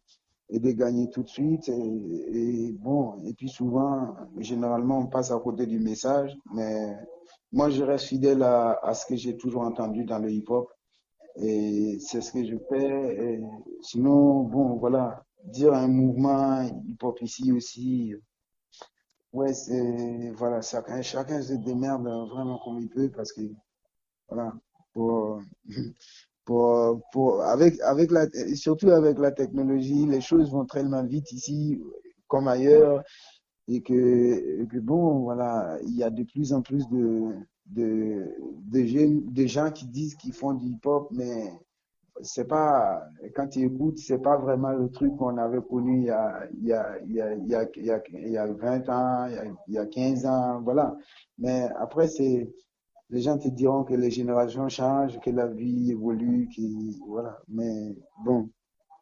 [0.50, 1.70] et de gagner tout de suite.
[1.70, 6.96] Et, bon, et puis souvent, généralement, on passe à côté du message, mais
[7.52, 10.70] moi, je reste fidèle à, ce que j'ai toujours entendu dans le hip-hop.
[11.36, 13.42] Et c'est ce que je fais.
[13.82, 18.16] Sinon, bon, voilà, dire un mouvement hip-hop ici aussi,
[19.34, 23.42] ouais, c'est, voilà, chacun, chacun se démerde vraiment comme il peut parce que,
[24.30, 24.54] voilà,
[24.94, 25.40] pour,
[26.48, 28.26] pour, pour, avec, avec la,
[28.56, 31.78] surtout avec la technologie, les choses vont tellement vite ici
[32.28, 33.04] comme ailleurs
[33.68, 37.34] et que, que bon, voilà, il y a de plus en plus de,
[37.66, 38.34] de,
[38.72, 41.52] de, jeunes, de gens qui disent qu'ils font du hip-hop, mais
[42.22, 43.04] c'est pas,
[43.36, 46.66] quand ils écoutent, c'est pas vraiment le truc qu'on avait connu il y a, il
[46.66, 50.96] y a 20 ans, il y a, il y a 15 ans, voilà.
[51.38, 52.50] Mais après, c'est,
[53.10, 57.40] les gens te diront que les générations changent, que la vie évolue, qui, voilà.
[57.48, 58.50] Mais bon,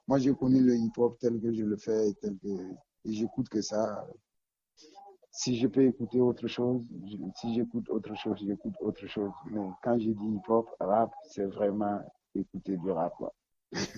[0.08, 3.62] moi, j'ai connu le hip-hop tel que je le fais, tel que, et j'écoute que
[3.62, 4.08] ça.
[5.32, 6.82] Si je peux écouter autre chose,
[7.42, 9.32] si j'écoute autre chose, j'écoute autre chose.
[9.52, 12.00] Mais quand je dis hip-hop, rap, c'est vraiment
[12.36, 13.34] écouter du rap, quoi.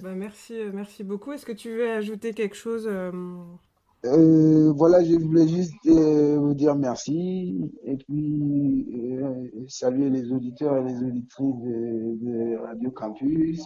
[0.02, 1.34] Bah, merci, euh, merci beaucoup.
[1.34, 3.12] Est-ce que tu veux ajouter quelque chose euh,
[4.08, 8.88] Euh, voilà, je voulais juste euh, vous dire merci et puis
[9.22, 13.62] euh, saluer les auditeurs et les auditrices de, Radio Campus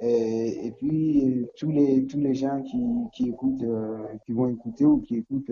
[0.00, 2.78] et, puis tous les gens qui,
[3.12, 3.64] qui écoutent,
[4.24, 5.50] qui vont écouter ou qui écoutent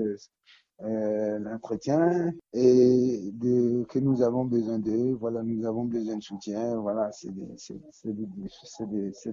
[0.81, 5.15] l'entretien et de que nous avons besoin d'eux.
[5.21, 6.77] Voilà, nous avons besoin de soutien.
[6.77, 7.33] Voilà, c'est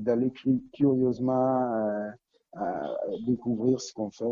[0.03, 2.09] d'aller cu- curieusement
[3.25, 4.25] découvrir ce qu'on fait.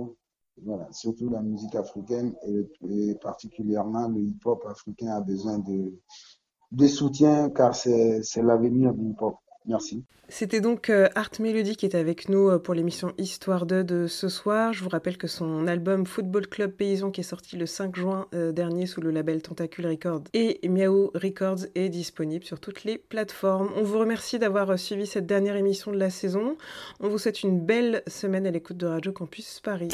[0.92, 8.22] Surtout la musique africaine et, particulièrement le hip-hop africain a besoin de, soutien car c'est
[8.38, 9.36] l'avenir du hip-hop.
[9.66, 10.04] Merci.
[10.30, 14.08] C'était donc euh, Art Melody qui est avec nous euh, pour l'émission Histoire 2 de
[14.08, 14.74] ce soir.
[14.74, 18.28] Je vous rappelle que son album Football Club Paysan qui est sorti le 5 juin
[18.34, 22.98] euh, dernier sous le label Tentacule Records et Miao Records est disponible sur toutes les
[22.98, 23.70] plateformes.
[23.76, 26.58] On vous remercie d'avoir suivi cette dernière émission de la saison.
[27.00, 29.90] On vous souhaite une belle semaine à l'écoute de Radio Campus Paris.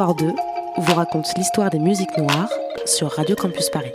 [0.00, 0.34] Histoire 2
[0.78, 2.48] vous raconte l'histoire des musiques noires
[2.86, 3.92] sur Radio Campus Paris.